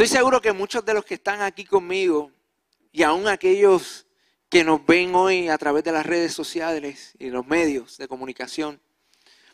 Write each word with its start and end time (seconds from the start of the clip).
Estoy 0.00 0.16
seguro 0.16 0.40
que 0.40 0.54
muchos 0.54 0.82
de 0.82 0.94
los 0.94 1.04
que 1.04 1.12
están 1.12 1.42
aquí 1.42 1.62
conmigo 1.62 2.32
y 2.90 3.02
aún 3.02 3.28
aquellos 3.28 4.06
que 4.48 4.64
nos 4.64 4.86
ven 4.86 5.14
hoy 5.14 5.50
a 5.50 5.58
través 5.58 5.84
de 5.84 5.92
las 5.92 6.06
redes 6.06 6.32
sociales 6.32 7.12
y 7.18 7.28
los 7.28 7.46
medios 7.46 7.98
de 7.98 8.08
comunicación, 8.08 8.80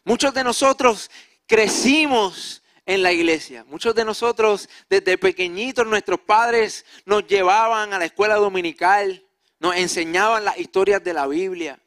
muchos 0.04 0.32
de 0.32 0.44
nosotros 0.44 1.10
crecimos 1.48 2.62
en 2.84 3.02
la 3.02 3.10
iglesia. 3.10 3.64
Muchos 3.64 3.92
de 3.96 4.04
nosotros 4.04 4.68
desde 4.88 5.18
pequeñitos 5.18 5.84
nuestros 5.84 6.20
padres 6.20 6.86
nos 7.04 7.26
llevaban 7.26 7.92
a 7.92 7.98
la 7.98 8.04
escuela 8.04 8.36
dominical, 8.36 9.26
nos 9.58 9.74
enseñaban 9.74 10.44
las 10.44 10.58
historias 10.58 11.02
de 11.02 11.12
la 11.12 11.26
Biblia. 11.26 11.80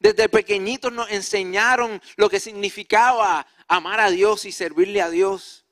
Desde 0.00 0.30
pequeñitos 0.30 0.90
nos 0.90 1.10
enseñaron 1.10 2.00
lo 2.16 2.30
que 2.30 2.40
significaba 2.40 3.46
amar 3.66 4.00
a 4.00 4.08
Dios 4.08 4.46
y 4.46 4.52
servirle 4.52 5.02
a 5.02 5.10
Dios. 5.10 5.66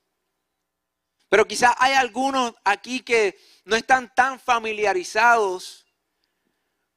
Pero 1.36 1.46
quizás 1.46 1.74
hay 1.76 1.92
algunos 1.92 2.54
aquí 2.64 3.00
que 3.00 3.38
no 3.66 3.76
están 3.76 4.14
tan 4.14 4.40
familiarizados 4.40 5.84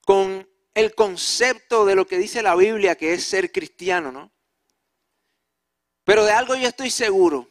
con 0.05 0.49
el 0.73 0.95
concepto 0.95 1.83
de 1.83 1.93
lo 1.93 2.07
que 2.07 2.17
dice 2.17 2.41
la 2.41 2.55
Biblia, 2.55 2.95
que 2.95 3.11
es 3.11 3.25
ser 3.25 3.51
cristiano, 3.51 4.13
¿no? 4.13 4.31
Pero 6.05 6.23
de 6.23 6.31
algo 6.31 6.55
yo 6.55 6.69
estoy 6.69 6.89
seguro, 6.89 7.49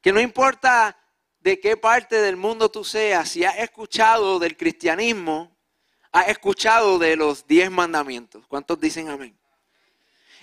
que 0.00 0.12
no 0.12 0.20
importa 0.20 0.98
de 1.38 1.60
qué 1.60 1.76
parte 1.76 2.20
del 2.20 2.36
mundo 2.36 2.68
tú 2.68 2.82
seas, 2.82 3.28
si 3.28 3.44
has 3.44 3.56
escuchado 3.58 4.40
del 4.40 4.56
cristianismo, 4.56 5.56
has 6.10 6.26
escuchado 6.26 6.98
de 6.98 7.14
los 7.14 7.46
diez 7.46 7.70
mandamientos. 7.70 8.44
¿Cuántos 8.48 8.80
dicen 8.80 9.10
amén? 9.10 9.38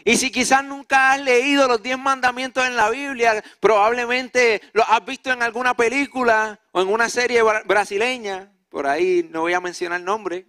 Y 0.09 0.17
si 0.17 0.31
quizás 0.31 0.63
nunca 0.63 1.11
has 1.11 1.21
leído 1.21 1.67
los 1.67 1.83
diez 1.83 1.99
mandamientos 1.99 2.65
en 2.65 2.75
la 2.75 2.89
Biblia, 2.89 3.43
probablemente 3.59 4.59
los 4.73 4.83
has 4.89 5.05
visto 5.05 5.31
en 5.31 5.43
alguna 5.43 5.75
película 5.75 6.59
o 6.71 6.81
en 6.81 6.87
una 6.87 7.07
serie 7.09 7.43
brasileña, 7.43 8.51
por 8.69 8.87
ahí 8.87 9.29
no 9.29 9.41
voy 9.41 9.53
a 9.53 9.59
mencionar 9.59 9.99
el 9.99 10.05
nombre. 10.05 10.47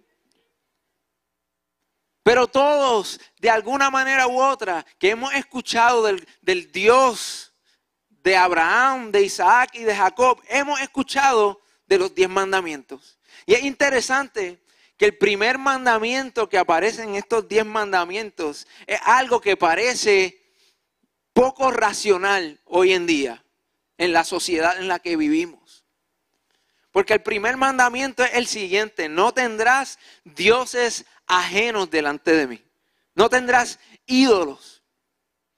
Pero 2.23 2.47
todos, 2.47 3.21
de 3.39 3.51
alguna 3.51 3.91
manera 3.91 4.25
u 4.25 4.41
otra, 4.41 4.83
que 4.97 5.11
hemos 5.11 5.31
escuchado 5.35 6.01
del, 6.07 6.27
del 6.41 6.71
Dios 6.71 7.53
de 8.09 8.35
Abraham, 8.35 9.11
de 9.11 9.21
Isaac 9.21 9.75
y 9.75 9.83
de 9.83 9.95
Jacob, 9.95 10.41
hemos 10.49 10.81
escuchado 10.81 11.61
de 11.85 11.99
los 11.99 12.15
diez 12.15 12.29
mandamientos. 12.29 13.19
Y 13.45 13.53
es 13.53 13.63
interesante 13.63 14.59
que 15.01 15.07
el 15.07 15.17
primer 15.17 15.57
mandamiento 15.57 16.47
que 16.47 16.59
aparece 16.59 17.01
en 17.01 17.15
estos 17.15 17.47
diez 17.47 17.65
mandamientos 17.65 18.67
es 18.85 18.99
algo 19.03 19.41
que 19.41 19.57
parece 19.57 20.39
poco 21.33 21.71
racional 21.71 22.61
hoy 22.65 22.93
en 22.93 23.07
día 23.07 23.43
en 23.97 24.13
la 24.13 24.23
sociedad 24.23 24.77
en 24.77 24.87
la 24.87 24.99
que 24.99 25.17
vivimos. 25.17 25.87
Porque 26.91 27.13
el 27.13 27.23
primer 27.23 27.57
mandamiento 27.57 28.23
es 28.23 28.35
el 28.35 28.45
siguiente, 28.45 29.09
no 29.09 29.33
tendrás 29.33 29.97
dioses 30.23 31.07
ajenos 31.25 31.89
delante 31.89 32.33
de 32.33 32.45
mí, 32.45 32.63
no 33.15 33.27
tendrás 33.27 33.79
ídolos 34.05 34.83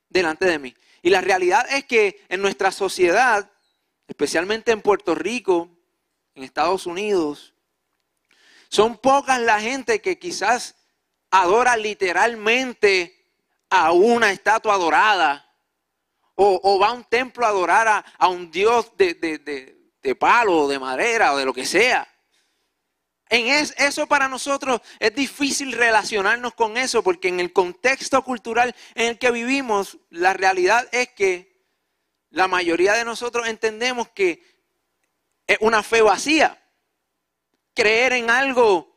delante 0.07 0.45
de 0.45 0.57
mí. 0.57 0.73
Y 1.01 1.09
la 1.09 1.19
realidad 1.19 1.65
es 1.69 1.83
que 1.83 2.25
en 2.29 2.41
nuestra 2.41 2.71
sociedad, 2.71 3.51
especialmente 4.07 4.71
en 4.71 4.81
Puerto 4.81 5.15
Rico, 5.15 5.69
en 6.33 6.43
Estados 6.45 6.85
Unidos, 6.85 7.52
son 8.73 8.97
pocas 8.97 9.39
la 9.39 9.61
gente 9.61 10.01
que 10.01 10.17
quizás 10.17 10.73
adora 11.29 11.77
literalmente 11.77 13.29
a 13.69 13.91
una 13.91 14.31
estatua 14.31 14.73
adorada 14.73 15.47
o, 16.33 16.79
va 16.79 16.87
a 16.87 16.93
un 16.93 17.03
templo 17.03 17.45
a 17.45 17.49
adorar 17.49 18.03
a, 18.17 18.27
un 18.29 18.49
dios 18.49 18.91
de, 18.97 19.13
de, 19.13 19.93
de, 20.01 20.15
palo, 20.15 20.67
de 20.67 20.79
madera 20.79 21.33
o 21.33 21.37
de 21.37 21.45
lo 21.45 21.53
que 21.53 21.67
sea. 21.67 22.11
En 23.29 23.45
eso 23.77 24.07
para 24.07 24.27
nosotros 24.27 24.81
es 24.99 25.13
difícil 25.13 25.73
relacionarnos 25.73 26.55
con 26.55 26.75
eso 26.75 27.03
porque 27.03 27.27
en 27.27 27.39
el 27.39 27.53
contexto 27.53 28.23
cultural 28.23 28.75
en 28.95 29.09
el 29.09 29.19
que 29.19 29.29
vivimos, 29.29 29.99
la 30.09 30.33
realidad 30.33 30.89
es 30.91 31.09
que 31.09 31.63
la 32.31 32.47
mayoría 32.47 32.93
de 32.93 33.05
nosotros 33.05 33.47
entendemos 33.47 34.09
que 34.09 34.43
es 35.45 35.59
una 35.61 35.83
fe 35.83 36.01
vacía 36.01 36.59
creer 37.73 38.13
en 38.13 38.29
algo 38.29 38.93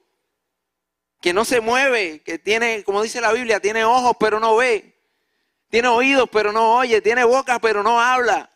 que 1.21 1.33
no 1.33 1.45
se 1.45 1.61
mueve, 1.61 2.23
que 2.23 2.39
tiene, 2.39 2.85
como 2.85 3.03
dice 3.03 3.21
la 3.21 3.33
Biblia, 3.33 3.61
tiene 3.61 3.85
ojos 3.85 4.17
pero 4.21 4.39
no 4.39 4.57
ve, 4.57 5.01
tiene 5.69 5.89
oídos 5.89 6.29
pero 6.31 6.53
no 6.53 6.77
oye, 6.77 7.01
tiene 7.01 7.25
boca 7.25 7.59
pero 7.59 7.83
no 7.83 8.01
habla, 8.01 8.51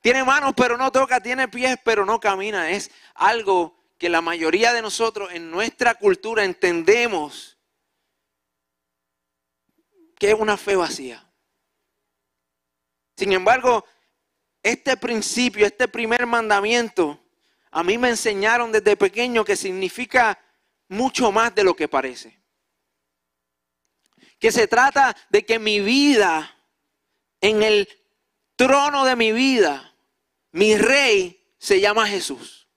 tiene 0.00 0.24
manos 0.24 0.52
pero 0.56 0.76
no 0.76 0.90
toca, 0.92 1.20
tiene 1.20 1.48
pies 1.48 1.76
pero 1.84 2.04
no 2.04 2.20
camina. 2.20 2.70
Es 2.70 2.90
algo 3.14 3.76
que 3.98 4.08
la 4.08 4.20
mayoría 4.20 4.72
de 4.72 4.82
nosotros 4.82 5.32
en 5.32 5.50
nuestra 5.50 5.94
cultura 5.94 6.44
entendemos 6.44 7.56
que 10.18 10.30
es 10.30 10.34
una 10.34 10.56
fe 10.56 10.76
vacía. 10.76 11.24
Sin 13.16 13.32
embargo, 13.32 13.84
este 14.62 14.96
principio, 14.96 15.66
este 15.66 15.86
primer 15.86 16.26
mandamiento, 16.26 17.21
a 17.72 17.82
mí 17.82 17.96
me 17.96 18.10
enseñaron 18.10 18.70
desde 18.70 18.96
pequeño 18.96 19.44
que 19.44 19.56
significa 19.56 20.38
mucho 20.88 21.32
más 21.32 21.54
de 21.54 21.64
lo 21.64 21.74
que 21.74 21.88
parece. 21.88 22.38
Que 24.38 24.52
se 24.52 24.68
trata 24.68 25.16
de 25.30 25.44
que 25.46 25.58
mi 25.58 25.80
vida, 25.80 26.54
en 27.40 27.62
el 27.62 27.88
trono 28.56 29.06
de 29.06 29.16
mi 29.16 29.32
vida, 29.32 29.96
mi 30.50 30.76
rey 30.76 31.42
se 31.58 31.80
llama 31.80 32.06
Jesús. 32.06 32.68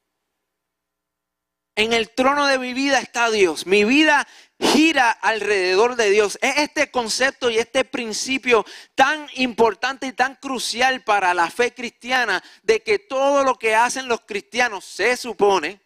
En 1.76 1.92
el 1.92 2.12
trono 2.12 2.48
de 2.48 2.58
mi 2.58 2.74
vida 2.74 3.00
está 3.00 3.30
Dios. 3.30 3.66
Mi 3.66 3.84
vida 3.84 4.26
gira 4.60 5.12
alrededor 5.12 5.96
de 5.96 6.10
Dios. 6.10 6.38
Es 6.42 6.58
este 6.58 6.92
concepto 6.92 7.50
y 7.50 7.58
este 7.58 7.84
principio 7.84 8.66
tan 8.94 9.28
importante 9.36 10.08
y 10.08 10.14
tan 10.14 10.36
crucial 10.36 11.04
para 11.04 11.34
la 11.34 11.50
fe 11.50 11.74
cristiana 11.74 12.44
de 12.64 12.82
que 12.82 13.00
todo 13.00 13.44
lo 13.44 13.56
que 13.56 13.76
hacen 13.76 14.08
los 14.08 14.22
cristianos 14.22 14.86
se 14.86 15.18
supone 15.18 15.82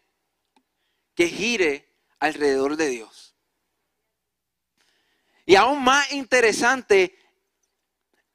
que 1.16 1.28
gire 1.28 1.96
alrededor 2.20 2.76
de 2.76 2.90
Dios. 2.90 3.36
Y 5.46 5.56
aún 5.56 5.84
más 5.84 6.12
interesante 6.12 7.18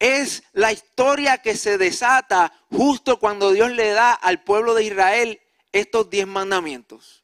es 0.01 0.43
la 0.53 0.73
historia 0.73 1.39
que 1.39 1.57
se 1.57 1.79
desata 1.79 2.53
justo 2.71 3.19
cuando 3.19 3.53
Dios 3.53 3.71
le 3.71 3.91
da 3.91 4.13
al 4.13 4.43
pueblo 4.43 4.75
de 4.75 4.85
Israel 4.85 5.41
estos 5.73 6.11
diez 6.11 6.27
mandamientos. 6.27 7.24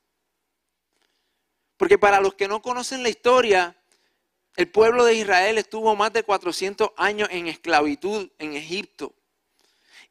Porque 1.81 1.97
para 1.97 2.21
los 2.21 2.35
que 2.35 2.47
no 2.47 2.61
conocen 2.61 3.03
la 3.03 3.09
historia, 3.09 3.75
el 4.55 4.69
pueblo 4.69 5.03
de 5.07 5.15
Israel 5.15 5.57
estuvo 5.57 5.97
más 5.97 6.13
de 6.13 6.23
400 6.23 6.91
años 6.99 7.27
en 7.33 7.47
esclavitud 7.47 8.29
en 8.39 8.53
Egipto. 8.53 9.15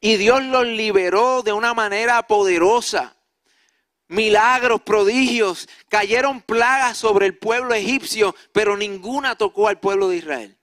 Y 0.00 0.16
Dios 0.16 0.42
los 0.42 0.66
liberó 0.66 1.42
de 1.44 1.52
una 1.52 1.72
manera 1.72 2.26
poderosa. 2.26 3.14
Milagros, 4.08 4.82
prodigios, 4.82 5.68
cayeron 5.88 6.40
plagas 6.42 6.98
sobre 6.98 7.26
el 7.26 7.38
pueblo 7.38 7.72
egipcio, 7.72 8.34
pero 8.50 8.76
ninguna 8.76 9.36
tocó 9.36 9.68
al 9.68 9.78
pueblo 9.78 10.08
de 10.08 10.16
Israel. 10.16 10.58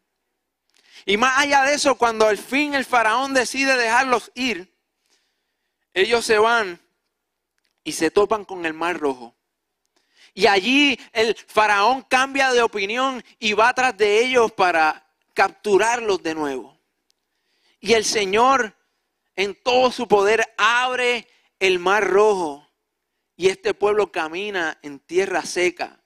Y 1.06 1.16
más 1.16 1.38
allá 1.38 1.64
de 1.64 1.76
eso, 1.76 1.96
cuando 1.96 2.28
al 2.28 2.38
fin 2.38 2.74
el 2.74 2.84
faraón 2.84 3.34
decide 3.34 3.78
dejarlos 3.78 4.30
ir, 4.36 4.76
ellos 5.94 6.26
se 6.26 6.38
van 6.38 6.82
y 7.86 7.94
se 7.94 8.12
topan 8.12 8.44
con 8.44 8.66
el 8.66 8.74
mar 8.74 9.00
rojo. 9.00 9.37
Y 10.38 10.46
allí 10.46 11.00
el 11.14 11.36
faraón 11.36 12.04
cambia 12.04 12.54
de 12.54 12.62
opinión 12.62 13.24
y 13.40 13.54
va 13.54 13.74
tras 13.74 13.98
de 13.98 14.24
ellos 14.24 14.52
para 14.52 15.04
capturarlos 15.34 16.22
de 16.22 16.36
nuevo. 16.36 16.80
Y 17.80 17.94
el 17.94 18.06
Señor 18.06 18.78
en 19.36 19.56
todo 19.56 19.92
su 19.92 20.08
poder 20.08 20.46
abre 20.56 21.28
el 21.60 21.80
mar 21.80 22.06
rojo 22.06 22.70
y 23.36 23.48
este 23.48 23.74
pueblo 23.74 24.12
camina 24.12 24.78
en 24.84 25.00
tierra 25.00 25.42
seca. 25.42 26.00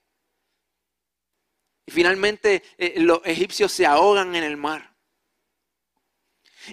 Y 1.85 1.91
finalmente 1.91 2.63
eh, 2.77 3.01
los 3.01 3.19
egipcios 3.25 3.73
se 3.73 3.85
ahogan 3.85 4.33
en 4.37 4.45
el 4.45 4.55
mar. 4.55 4.95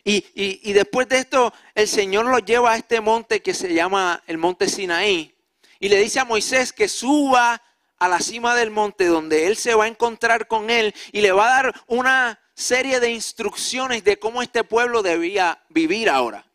Y, 0.05 0.25
y, 0.33 0.73
después 0.75 1.09
de 1.09 1.19
esto, 1.19 1.53
el 1.75 1.88
Señor 1.88 2.27
los 2.27 2.44
lleva 2.44 2.75
a 2.75 2.77
este 2.77 3.00
monte 3.00 3.43
que 3.43 3.53
se 3.53 3.75
llama 3.75 4.23
el 4.29 4.38
monte 4.38 4.69
Sinaí 4.69 5.38
y 5.79 5.89
le 5.89 5.99
dice 5.99 6.21
a 6.21 6.25
Moisés 6.25 6.73
que 6.73 6.89
suba 6.89 7.63
a 7.99 8.09
la 8.09 8.21
cima 8.21 8.55
del 8.55 8.71
monte 8.71 9.07
donde 9.07 9.47
él 9.47 9.57
se 9.57 9.75
va 9.75 9.85
a 9.85 9.89
encontrar 9.89 10.47
con 10.47 10.71
él 10.71 10.95
y 11.13 11.21
le 11.21 11.33
va 11.33 11.47
a 11.47 11.63
dar 11.63 11.83
una 11.87 12.41
serie 12.55 13.01
de 13.01 13.11
instrucciones 13.11 14.05
de 14.05 14.19
cómo 14.19 14.43
este 14.43 14.65
pueblo 14.65 15.03
debía 15.03 15.65
vivir 15.69 16.11
ahora. 16.11 16.47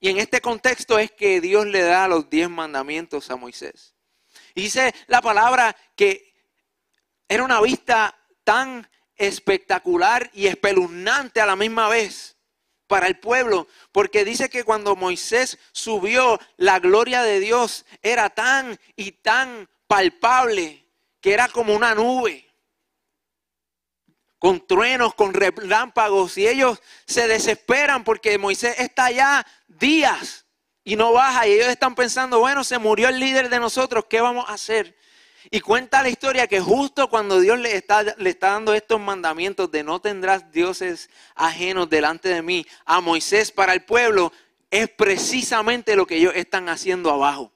Y 0.00 0.08
en 0.08 0.18
este 0.18 0.40
contexto 0.40 0.98
es 0.98 1.12
que 1.12 1.40
Dios 1.40 1.66
le 1.66 1.82
da 1.82 2.08
los 2.08 2.28
diez 2.28 2.50
mandamientos 2.50 3.30
a 3.30 3.36
Moisés. 3.36 3.94
Y 4.54 4.62
dice 4.62 4.94
la 5.06 5.22
palabra 5.22 5.76
que 5.94 6.34
era 7.28 7.44
una 7.44 7.60
vista 7.60 8.18
tan 8.44 8.90
espectacular 9.16 10.30
y 10.34 10.46
espeluznante 10.48 11.40
a 11.40 11.46
la 11.46 11.56
misma 11.56 11.88
vez 11.88 12.36
para 12.92 13.06
el 13.06 13.18
pueblo, 13.18 13.68
porque 13.90 14.22
dice 14.22 14.50
que 14.50 14.64
cuando 14.64 14.96
Moisés 14.96 15.58
subió, 15.72 16.38
la 16.58 16.78
gloria 16.78 17.22
de 17.22 17.40
Dios 17.40 17.86
era 18.02 18.28
tan 18.28 18.78
y 18.96 19.12
tan 19.12 19.66
palpable 19.86 20.84
que 21.22 21.32
era 21.32 21.48
como 21.48 21.74
una 21.74 21.94
nube, 21.94 22.46
con 24.38 24.66
truenos, 24.66 25.14
con 25.14 25.32
relámpagos, 25.32 26.36
y 26.36 26.46
ellos 26.46 26.82
se 27.06 27.26
desesperan 27.28 28.04
porque 28.04 28.36
Moisés 28.36 28.78
está 28.78 29.06
allá 29.06 29.46
días 29.68 30.44
y 30.84 30.94
no 30.94 31.14
baja, 31.14 31.46
y 31.46 31.52
ellos 31.52 31.68
están 31.68 31.94
pensando, 31.94 32.40
bueno, 32.40 32.62
se 32.62 32.76
murió 32.76 33.08
el 33.08 33.18
líder 33.18 33.48
de 33.48 33.58
nosotros, 33.58 34.04
¿qué 34.06 34.20
vamos 34.20 34.44
a 34.50 34.52
hacer? 34.52 34.94
Y 35.50 35.60
cuenta 35.60 36.02
la 36.02 36.08
historia 36.08 36.46
que 36.46 36.60
justo 36.60 37.08
cuando 37.08 37.40
Dios 37.40 37.58
le 37.58 37.76
está, 37.76 38.02
le 38.02 38.30
está 38.30 38.52
dando 38.52 38.74
estos 38.74 39.00
mandamientos 39.00 39.70
de 39.70 39.82
no 39.82 40.00
tendrás 40.00 40.50
dioses 40.52 41.10
ajenos 41.34 41.90
delante 41.90 42.28
de 42.28 42.42
mí 42.42 42.66
a 42.84 43.00
Moisés 43.00 43.50
para 43.50 43.72
el 43.72 43.84
pueblo, 43.84 44.32
es 44.70 44.88
precisamente 44.88 45.96
lo 45.96 46.06
que 46.06 46.16
ellos 46.16 46.32
están 46.34 46.68
haciendo 46.68 47.10
abajo. 47.10 47.52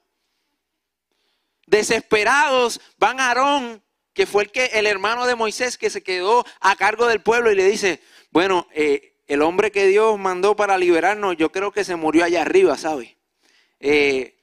Desesperados 1.65 2.79
van 2.97 3.19
a 3.19 3.27
Aarón, 3.27 3.83
que 4.13 4.25
fue 4.25 4.43
el, 4.43 4.51
que, 4.51 4.65
el 4.65 4.85
hermano 4.85 5.25
de 5.25 5.35
Moisés 5.35 5.77
que 5.77 5.89
se 5.89 6.03
quedó 6.03 6.45
a 6.59 6.75
cargo 6.75 7.07
del 7.07 7.21
pueblo 7.21 7.51
y 7.51 7.55
le 7.55 7.65
dice, 7.65 8.01
bueno, 8.31 8.67
eh, 8.71 9.17
el 9.27 9.41
hombre 9.41 9.71
que 9.71 9.87
Dios 9.87 10.17
mandó 10.17 10.55
para 10.55 10.77
liberarnos, 10.77 11.37
yo 11.37 11.51
creo 11.51 11.71
que 11.71 11.83
se 11.83 11.95
murió 11.95 12.23
allá 12.23 12.41
arriba, 12.41 12.77
¿sabes? 12.77 13.15
Eh, 13.79 14.37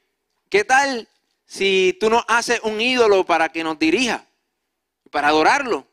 ¿Qué 0.49 0.63
tal 0.63 1.09
si 1.45 1.97
tú 1.99 2.09
nos 2.09 2.23
haces 2.27 2.59
un 2.63 2.81
ídolo 2.81 3.25
para 3.25 3.49
que 3.49 3.63
nos 3.63 3.77
dirija, 3.77 4.25
para 5.11 5.29
adorarlo. 5.29 5.87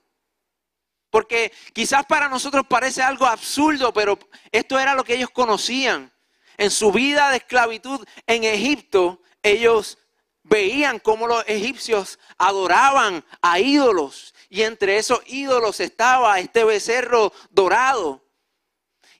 Porque 1.10 1.52
quizás 1.74 2.06
para 2.06 2.28
nosotros 2.28 2.64
parece 2.66 3.02
algo 3.02 3.26
absurdo, 3.26 3.92
pero 3.92 4.18
esto 4.50 4.78
era 4.78 4.94
lo 4.94 5.04
que 5.04 5.14
ellos 5.14 5.30
conocían. 5.30 6.10
En 6.56 6.70
su 6.70 6.90
vida 6.90 7.30
de 7.30 7.36
esclavitud 7.36 8.06
en 8.26 8.44
Egipto, 8.44 9.20
ellos 9.42 9.98
veían 10.42 10.98
cómo 10.98 11.26
los 11.26 11.44
egipcios 11.46 12.18
adoraban 12.38 13.24
a 13.42 13.60
ídolos. 13.60 14.34
Y 14.48 14.62
entre 14.62 14.96
esos 14.96 15.20
ídolos 15.26 15.80
estaba 15.80 16.38
este 16.40 16.64
becerro 16.64 17.32
dorado. 17.50 18.24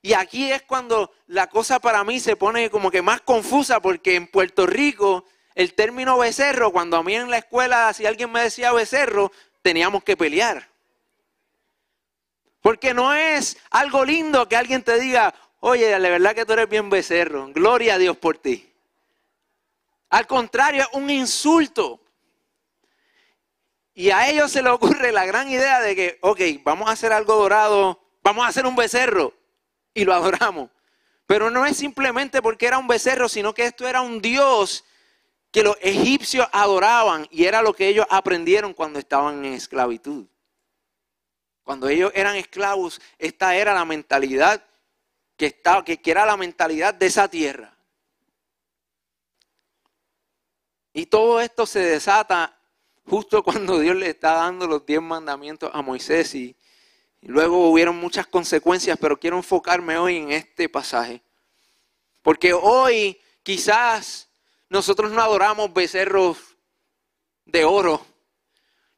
Y 0.00 0.14
aquí 0.14 0.50
es 0.50 0.62
cuando 0.62 1.12
la 1.26 1.46
cosa 1.46 1.78
para 1.78 2.02
mí 2.04 2.18
se 2.18 2.36
pone 2.36 2.70
como 2.70 2.90
que 2.90 3.02
más 3.02 3.20
confusa 3.20 3.80
porque 3.80 4.16
en 4.16 4.26
Puerto 4.26 4.66
Rico 4.66 5.24
el 5.54 5.74
término 5.74 6.18
becerro, 6.18 6.72
cuando 6.72 6.96
a 6.96 7.02
mí 7.02 7.14
en 7.14 7.30
la 7.30 7.38
escuela, 7.38 7.92
si 7.92 8.06
alguien 8.06 8.30
me 8.30 8.42
decía 8.42 8.72
becerro, 8.72 9.32
teníamos 9.62 10.02
que 10.04 10.16
pelear. 10.16 10.68
Porque 12.60 12.94
no 12.94 13.12
es 13.12 13.58
algo 13.70 14.04
lindo 14.04 14.48
que 14.48 14.56
alguien 14.56 14.82
te 14.82 14.98
diga, 14.98 15.34
oye, 15.60 15.98
la 15.98 16.08
verdad 16.08 16.34
que 16.34 16.46
tú 16.46 16.52
eres 16.52 16.68
bien 16.68 16.88
becerro, 16.90 17.48
gloria 17.48 17.94
a 17.94 17.98
Dios 17.98 18.16
por 18.16 18.38
ti. 18.38 18.72
Al 20.10 20.26
contrario, 20.26 20.82
es 20.82 20.88
un 20.92 21.10
insulto. 21.10 21.98
Y 23.94 24.10
a 24.10 24.28
ellos 24.28 24.50
se 24.50 24.62
les 24.62 24.72
ocurre 24.72 25.12
la 25.12 25.26
gran 25.26 25.48
idea 25.48 25.80
de 25.80 25.94
que, 25.94 26.18
ok, 26.22 26.40
vamos 26.62 26.88
a 26.88 26.92
hacer 26.92 27.12
algo 27.12 27.34
dorado, 27.34 28.00
vamos 28.22 28.44
a 28.44 28.48
hacer 28.48 28.66
un 28.66 28.76
becerro 28.76 29.34
y 29.92 30.04
lo 30.04 30.14
adoramos. 30.14 30.70
Pero 31.26 31.50
no 31.50 31.66
es 31.66 31.76
simplemente 31.76 32.42
porque 32.42 32.66
era 32.66 32.78
un 32.78 32.86
becerro, 32.86 33.28
sino 33.28 33.54
que 33.54 33.64
esto 33.64 33.88
era 33.88 34.02
un 34.02 34.20
Dios 34.20 34.84
que 35.52 35.62
los 35.62 35.76
egipcios 35.82 36.48
adoraban 36.50 37.28
y 37.30 37.44
era 37.44 37.60
lo 37.60 37.74
que 37.74 37.86
ellos 37.86 38.06
aprendieron 38.08 38.72
cuando 38.72 38.98
estaban 38.98 39.44
en 39.44 39.52
esclavitud. 39.52 40.26
Cuando 41.62 41.88
ellos 41.88 42.10
eran 42.14 42.36
esclavos, 42.36 43.00
esta 43.18 43.54
era 43.54 43.74
la 43.74 43.84
mentalidad 43.84 44.64
que, 45.36 45.46
estaba, 45.46 45.84
que 45.84 46.00
era 46.04 46.24
la 46.24 46.38
mentalidad 46.38 46.94
de 46.94 47.06
esa 47.06 47.28
tierra. 47.28 47.76
Y 50.94 51.06
todo 51.06 51.40
esto 51.40 51.66
se 51.66 51.80
desata 51.80 52.58
justo 53.06 53.42
cuando 53.44 53.78
Dios 53.78 53.94
le 53.94 54.08
está 54.08 54.32
dando 54.32 54.66
los 54.66 54.86
diez 54.86 55.02
mandamientos 55.02 55.70
a 55.72 55.82
Moisés 55.82 56.34
y, 56.34 56.56
y 57.20 57.28
luego 57.28 57.68
hubieron 57.70 57.96
muchas 57.96 58.26
consecuencias, 58.26 58.96
pero 58.98 59.20
quiero 59.20 59.36
enfocarme 59.36 59.98
hoy 59.98 60.16
en 60.16 60.32
este 60.32 60.70
pasaje. 60.70 61.22
Porque 62.22 62.54
hoy 62.54 63.20
quizás 63.42 64.31
nosotros 64.72 65.12
no 65.12 65.20
adoramos 65.20 65.70
becerros 65.74 66.38
de 67.44 67.62
oro. 67.62 68.06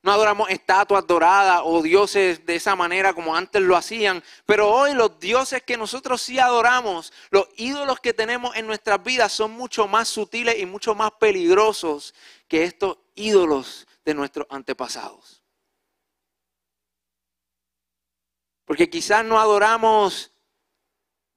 No 0.03 0.13
adoramos 0.13 0.49
estatuas 0.51 1.05
doradas 1.05 1.63
o 1.65 1.83
dioses 1.83 2.47
de 2.47 2.55
esa 2.55 2.77
manera 2.77 3.13
como 3.13 3.35
antes 3.35 3.61
lo 3.61 3.75
hacían. 3.75 4.23
Pero 4.47 4.71
hoy 4.71 4.95
los 4.95 5.19
dioses 5.19 5.65
que 5.65 5.77
nosotros 5.77 6.23
sí 6.23 6.39
adoramos, 6.39 7.13
los 7.31 7.49
ídolos 7.57 7.99
que 7.99 8.13
tenemos 8.13 8.55
en 8.55 8.69
nuestras 8.69 9.03
vidas 9.03 9.33
son 9.33 9.51
mucho 9.51 9.89
más 9.89 10.07
sutiles 10.07 10.61
y 10.61 10.65
mucho 10.65 10.95
más 10.95 11.11
peligrosos 11.19 12.15
que 12.47 12.63
estos 12.63 12.99
ídolos 13.17 13.89
de 14.05 14.15
nuestros 14.15 14.47
antepasados. 14.51 15.43
Porque 18.65 18.89
quizás 18.89 19.25
no 19.25 19.41
adoramos 19.41 20.31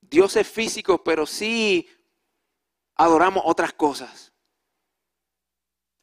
dioses 0.01 0.47
físicos, 0.47 1.01
pero 1.03 1.25
sí 1.25 1.89
adoramos 2.97 3.41
otras 3.45 3.73
cosas. 3.73 4.26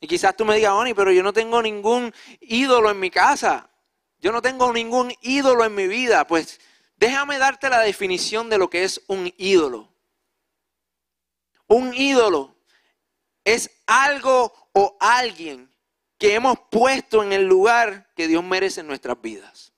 Y 0.04 0.06
quizás 0.06 0.36
tú 0.36 0.44
me 0.44 0.56
digas, 0.56 0.72
Oni, 0.72 0.92
pero 0.92 1.10
yo 1.12 1.22
no 1.22 1.32
tengo 1.32 1.62
ningún 1.62 2.12
ídolo 2.42 2.90
en 2.90 3.00
mi 3.00 3.10
casa. 3.10 3.70
Yo 4.18 4.32
no 4.32 4.42
tengo 4.42 4.70
ningún 4.70 5.10
ídolo 5.22 5.64
en 5.64 5.74
mi 5.74 5.86
vida. 5.86 6.26
Pues 6.26 6.60
déjame 6.98 7.38
darte 7.38 7.70
la 7.70 7.80
definición 7.80 8.50
de 8.50 8.58
lo 8.58 8.68
que 8.68 8.84
es 8.84 9.00
un 9.06 9.32
ídolo. 9.38 9.88
Un 11.68 11.94
ídolo 11.94 12.54
es 13.44 13.70
algo 13.86 14.52
o 14.74 14.94
alguien 15.00 15.74
que 16.18 16.34
hemos 16.34 16.58
puesto 16.70 17.22
en 17.22 17.32
el 17.32 17.46
lugar 17.46 18.10
que 18.14 18.28
Dios 18.28 18.44
merece 18.44 18.82
en 18.82 18.88
nuestras 18.88 19.18
vidas. 19.22 19.72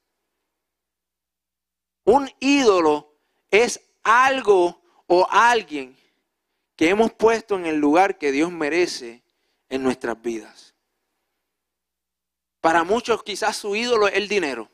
Un 2.02 2.28
ídolo 2.40 3.14
es 3.52 3.81
algo 4.02 4.82
o 5.06 5.25
alguien 5.31 5.96
que 6.75 6.88
hemos 6.88 7.12
puesto 7.12 7.55
en 7.55 7.67
el 7.67 7.76
lugar 7.76 8.19
que 8.19 8.32
Dios 8.32 8.50
merece 8.50 9.23
en 9.68 9.82
nuestras 9.82 10.20
vidas. 10.20 10.74
Para 12.60 12.84
muchos 12.84 13.22
quizás 13.22 13.56
su 13.56 13.76
ídolo 13.76 14.08
es 14.08 14.14
el 14.14 14.28
dinero. 14.28 14.70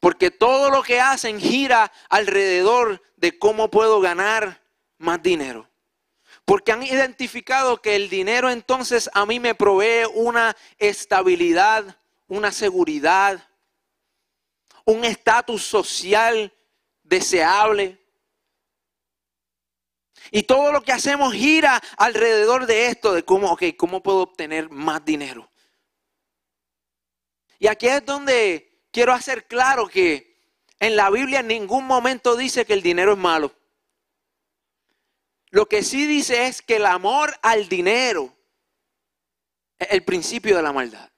Porque 0.00 0.30
todo 0.30 0.70
lo 0.70 0.82
que 0.82 0.98
hacen 0.98 1.38
gira 1.38 1.92
alrededor 2.08 3.02
de 3.16 3.38
cómo 3.38 3.70
puedo 3.70 4.00
ganar 4.00 4.62
más 4.96 5.22
dinero. 5.22 5.68
Porque 6.46 6.72
han 6.72 6.82
identificado 6.82 7.82
que 7.82 7.96
el 7.96 8.08
dinero 8.08 8.50
entonces 8.50 9.10
a 9.12 9.26
mí 9.26 9.38
me 9.38 9.54
provee 9.54 10.06
una 10.14 10.56
estabilidad, 10.78 11.98
una 12.28 12.50
seguridad, 12.50 13.46
un 14.86 15.04
estatus 15.04 15.62
social 15.62 16.52
deseable. 17.02 17.99
Y 20.30 20.44
todo 20.44 20.72
lo 20.72 20.82
que 20.82 20.92
hacemos 20.92 21.32
gira 21.32 21.82
alrededor 21.96 22.66
de 22.66 22.86
esto, 22.86 23.12
de 23.12 23.24
cómo, 23.24 23.52
ok, 23.52 23.64
cómo 23.76 24.02
puedo 24.02 24.18
obtener 24.18 24.70
más 24.70 25.04
dinero. 25.04 25.50
Y 27.58 27.66
aquí 27.66 27.88
es 27.88 28.04
donde 28.04 28.84
quiero 28.90 29.12
hacer 29.12 29.46
claro 29.46 29.88
que 29.88 30.30
en 30.78 30.96
la 30.96 31.10
Biblia 31.10 31.40
en 31.40 31.48
ningún 31.48 31.86
momento 31.86 32.36
dice 32.36 32.64
que 32.64 32.72
el 32.72 32.82
dinero 32.82 33.12
es 33.12 33.18
malo. 33.18 33.54
Lo 35.50 35.66
que 35.66 35.82
sí 35.82 36.06
dice 36.06 36.46
es 36.46 36.62
que 36.62 36.76
el 36.76 36.86
amor 36.86 37.36
al 37.42 37.68
dinero 37.68 38.34
es 39.78 39.88
el 39.90 40.04
principio 40.04 40.56
de 40.56 40.62
la 40.62 40.72
maldad. 40.72 41.10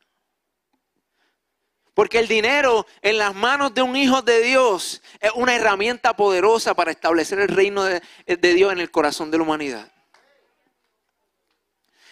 Porque 2.02 2.18
el 2.18 2.26
dinero 2.26 2.84
en 3.00 3.16
las 3.16 3.32
manos 3.32 3.74
de 3.74 3.80
un 3.80 3.94
hijo 3.94 4.22
de 4.22 4.42
Dios 4.42 5.00
es 5.20 5.30
una 5.36 5.54
herramienta 5.54 6.16
poderosa 6.16 6.74
para 6.74 6.90
establecer 6.90 7.38
el 7.38 7.46
reino 7.46 7.84
de, 7.84 8.02
Dios 8.26 8.72
en 8.72 8.80
el 8.80 8.90
corazón 8.90 9.30
de 9.30 9.36
la 9.38 9.44
humanidad. 9.44 9.88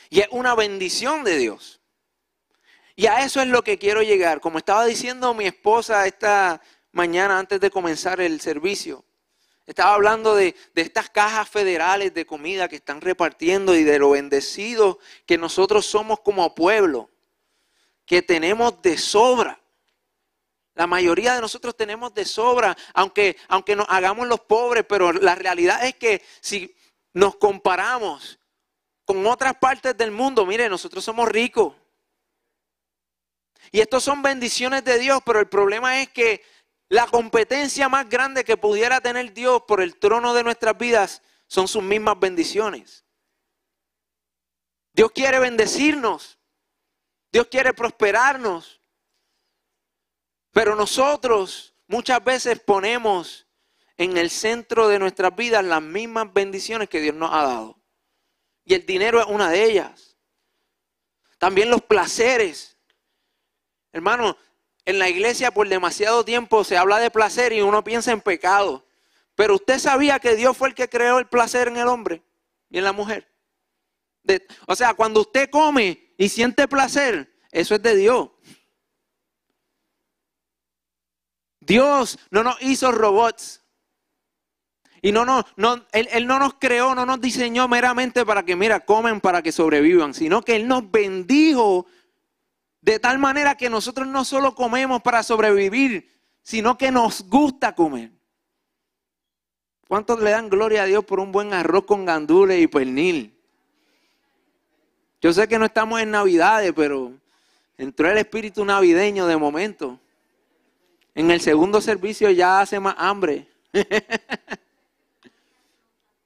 Y 0.08 0.20
es 0.20 0.28
una 0.30 0.54
bendición 0.54 1.24
de 1.24 1.38
Dios. 1.38 1.80
Y 2.94 3.06
a 3.06 3.24
eso 3.24 3.40
es 3.40 3.48
lo 3.48 3.64
que 3.64 3.78
quiero 3.80 4.00
llegar. 4.00 4.40
Como 4.40 4.58
estaba 4.58 4.84
diciendo 4.86 5.34
mi 5.34 5.46
esposa 5.46 6.06
esta 6.06 6.62
mañana 6.92 7.36
antes 7.36 7.58
de 7.58 7.72
comenzar 7.72 8.20
el 8.20 8.40
servicio, 8.40 9.04
estaba 9.66 9.94
hablando 9.94 10.36
de, 10.36 10.54
estas 10.76 11.10
cajas 11.10 11.48
federales 11.48 12.14
de 12.14 12.24
comida 12.24 12.68
que 12.68 12.76
están 12.76 13.00
repartiendo 13.00 13.74
y 13.74 13.82
de 13.82 13.98
lo 13.98 14.10
bendecidos 14.10 14.98
que 15.26 15.36
nosotros 15.36 15.84
somos 15.84 16.20
como 16.20 16.54
pueblo, 16.54 17.10
que 18.06 18.22
tenemos 18.22 18.80
de 18.82 18.96
sobra. 18.96 19.59
La 20.80 20.86
mayoría 20.86 21.34
de 21.34 21.42
nosotros 21.42 21.76
tenemos 21.76 22.14
de 22.14 22.24
sobra, 22.24 22.74
aunque, 22.94 23.36
aunque 23.48 23.76
nos 23.76 23.84
hagamos 23.90 24.26
los 24.26 24.40
pobres, 24.40 24.86
pero 24.88 25.12
la 25.12 25.34
realidad 25.34 25.84
es 25.84 25.96
que 25.96 26.24
si 26.40 26.74
nos 27.12 27.36
comparamos 27.36 28.38
con 29.04 29.26
otras 29.26 29.56
partes 29.56 29.94
del 29.94 30.10
mundo, 30.10 30.46
mire, 30.46 30.70
nosotros 30.70 31.04
somos 31.04 31.28
ricos. 31.28 31.74
Y 33.70 33.80
estos 33.80 34.02
son 34.04 34.22
bendiciones 34.22 34.82
de 34.82 34.98
Dios, 34.98 35.20
pero 35.26 35.38
el 35.38 35.48
problema 35.48 36.00
es 36.00 36.08
que 36.08 36.42
La 36.88 37.06
competencia 37.06 37.90
más 37.90 38.08
grande 38.08 38.42
que 38.42 38.56
pudiera 38.56 39.02
tener 39.02 39.34
Dios 39.34 39.62
por 39.68 39.82
el 39.82 39.96
trono 39.98 40.32
de 40.32 40.42
nuestras 40.42 40.78
vidas 40.78 41.20
son 41.46 41.68
sus 41.68 41.82
mismas 41.82 42.18
bendiciones. 42.18 43.04
Dios 44.94 45.12
quiere 45.12 45.38
bendecirnos. 45.40 46.38
Dios 47.30 47.48
quiere 47.48 47.74
prosperarnos. 47.74 48.79
Pero 50.52 50.74
nosotros 50.74 51.74
muchas 51.86 52.22
veces 52.24 52.60
ponemos 52.60 53.46
en 53.96 54.16
el 54.16 54.30
centro 54.30 54.88
de 54.88 54.98
nuestras 54.98 55.34
vidas 55.36 55.64
las 55.64 55.82
mismas 55.82 56.32
bendiciones 56.32 56.88
que 56.88 57.00
Dios 57.00 57.14
nos 57.14 57.32
ha 57.32 57.42
dado. 57.42 57.78
Y 58.64 58.74
el 58.74 58.86
dinero 58.86 59.20
es 59.20 59.26
una 59.26 59.50
de 59.50 59.64
ellas. 59.64 60.16
También 61.38 61.70
los 61.70 61.82
placeres. 61.82 62.78
Hermano, 63.92 64.36
en 64.84 64.98
la 64.98 65.08
iglesia 65.08 65.50
por 65.50 65.68
demasiado 65.68 66.24
tiempo 66.24 66.64
se 66.64 66.76
habla 66.76 66.98
de 66.98 67.10
placer 67.10 67.52
y 67.52 67.60
uno 67.60 67.84
piensa 67.84 68.12
en 68.12 68.20
pecado. 68.20 68.86
Pero 69.34 69.54
usted 69.54 69.78
sabía 69.78 70.18
que 70.18 70.36
Dios 70.36 70.56
fue 70.56 70.68
el 70.68 70.74
que 70.74 70.88
creó 70.88 71.18
el 71.18 71.28
placer 71.28 71.68
en 71.68 71.76
el 71.76 71.88
hombre 71.88 72.22
y 72.68 72.78
en 72.78 72.84
la 72.84 72.92
mujer. 72.92 73.26
o 74.66 74.76
sea, 74.76 74.94
cuando 74.94 75.20
usted 75.20 75.48
come 75.50 76.14
y 76.16 76.28
siente 76.28 76.68
placer, 76.68 77.32
eso 77.50 77.74
es 77.74 77.82
de 77.82 77.96
Dios. 77.96 78.30
Dios 81.70 82.18
no 82.32 82.42
nos 82.42 82.60
hizo 82.62 82.90
robots. 82.90 83.62
Y 85.02 85.12
no, 85.12 85.24
no, 85.24 85.46
no 85.56 85.86
él, 85.92 86.08
él, 86.10 86.26
no 86.26 86.40
nos 86.40 86.54
creó, 86.54 86.96
no 86.96 87.06
nos 87.06 87.20
diseñó 87.20 87.68
meramente 87.68 88.26
para 88.26 88.44
que, 88.44 88.56
mira, 88.56 88.80
comen 88.80 89.20
para 89.20 89.40
que 89.40 89.52
sobrevivan, 89.52 90.12
sino 90.12 90.42
que 90.42 90.56
Él 90.56 90.66
nos 90.66 90.90
bendijo 90.90 91.86
de 92.82 92.98
tal 92.98 93.18
manera 93.18 93.56
que 93.56 93.70
nosotros 93.70 94.08
no 94.08 94.24
solo 94.24 94.54
comemos 94.54 95.00
para 95.00 95.22
sobrevivir, 95.22 96.10
sino 96.42 96.76
que 96.76 96.90
nos 96.90 97.22
gusta 97.28 97.74
comer. 97.74 98.10
¿Cuántos 99.86 100.20
le 100.20 100.32
dan 100.32 100.50
gloria 100.50 100.82
a 100.82 100.86
Dios 100.86 101.04
por 101.04 101.20
un 101.20 101.30
buen 101.30 101.54
arroz 101.54 101.84
con 101.84 102.04
gandules 102.04 102.60
y 102.60 102.66
pernil? 102.66 103.38
Yo 105.20 105.32
sé 105.32 105.46
que 105.46 105.58
no 105.58 105.66
estamos 105.66 106.00
en 106.00 106.10
Navidades, 106.10 106.72
pero 106.74 107.12
entró 107.78 108.10
el 108.10 108.18
espíritu 108.18 108.64
navideño 108.64 109.26
de 109.26 109.36
momento. 109.36 110.00
En 111.14 111.30
el 111.30 111.40
segundo 111.40 111.80
servicio 111.80 112.30
ya 112.30 112.60
hace 112.60 112.78
más 112.80 112.94
hambre. 112.98 113.48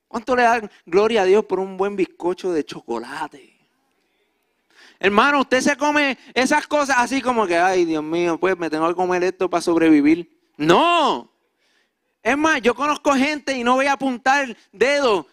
¿Cuánto 0.08 0.36
le 0.36 0.42
dan 0.42 0.70
gloria 0.86 1.22
a 1.22 1.24
Dios 1.24 1.44
por 1.44 1.58
un 1.58 1.76
buen 1.76 1.96
bizcocho 1.96 2.52
de 2.52 2.64
chocolate? 2.64 3.54
Hermano, 5.00 5.40
usted 5.40 5.60
se 5.60 5.76
come 5.76 6.16
esas 6.32 6.66
cosas 6.66 6.96
así 6.98 7.20
como 7.20 7.46
que, 7.46 7.56
ay, 7.56 7.84
Dios 7.84 8.02
mío, 8.02 8.38
pues 8.38 8.56
me 8.56 8.70
tengo 8.70 8.88
que 8.88 8.94
comer 8.94 9.24
esto 9.24 9.50
para 9.50 9.60
sobrevivir. 9.60 10.40
No. 10.56 11.30
Es 12.22 12.38
más, 12.38 12.62
yo 12.62 12.74
conozco 12.74 13.12
gente 13.12 13.56
y 13.56 13.64
no 13.64 13.74
voy 13.74 13.86
a 13.86 13.92
apuntar 13.92 14.56
dedos 14.72 15.26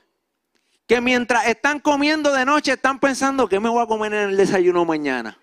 que 0.88 1.00
mientras 1.00 1.48
están 1.48 1.80
comiendo 1.80 2.34
de 2.34 2.44
noche 2.44 2.74
están 2.74 3.00
pensando 3.00 3.48
qué 3.48 3.62
me 3.62 3.70
voy 3.70 3.82
a 3.82 3.88
comer 3.88 4.14
en 4.14 4.30
el 4.32 4.36
desayuno 4.36 4.84
mañana. 4.84 5.38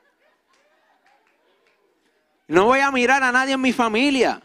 No 2.49 2.64
voy 2.64 2.81
a 2.81 2.90
mirar 2.90 3.23
a 3.23 3.31
nadie 3.31 3.55
en 3.55 3.61
mi 3.61 3.73
familia. 3.73 4.43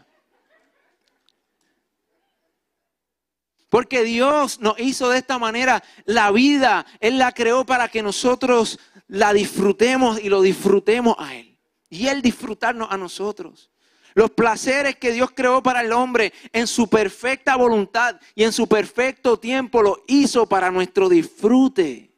Porque 3.70 4.04
Dios 4.04 4.60
nos 4.60 4.78
hizo 4.78 5.08
de 5.08 5.18
esta 5.18 5.38
manera 5.38 5.82
la 6.04 6.30
vida. 6.30 6.86
Él 7.00 7.18
la 7.18 7.32
creó 7.32 7.64
para 7.64 7.88
que 7.88 8.02
nosotros 8.02 8.78
la 9.08 9.32
disfrutemos 9.32 10.20
y 10.20 10.28
lo 10.28 10.42
disfrutemos 10.42 11.16
a 11.18 11.34
Él. 11.34 11.58
Y 11.88 12.06
Él 12.06 12.22
disfrutarnos 12.22 12.88
a 12.90 12.98
nosotros. 12.98 13.70
Los 14.12 14.30
placeres 14.30 14.96
que 14.96 15.10
Dios 15.10 15.30
creó 15.34 15.62
para 15.62 15.80
el 15.80 15.92
hombre 15.92 16.32
en 16.52 16.68
su 16.68 16.88
perfecta 16.88 17.56
voluntad 17.56 18.20
y 18.34 18.44
en 18.44 18.52
su 18.52 18.68
perfecto 18.68 19.40
tiempo 19.40 19.82
lo 19.82 20.04
hizo 20.06 20.46
para 20.46 20.70
nuestro 20.70 21.08
disfrute. 21.08 22.12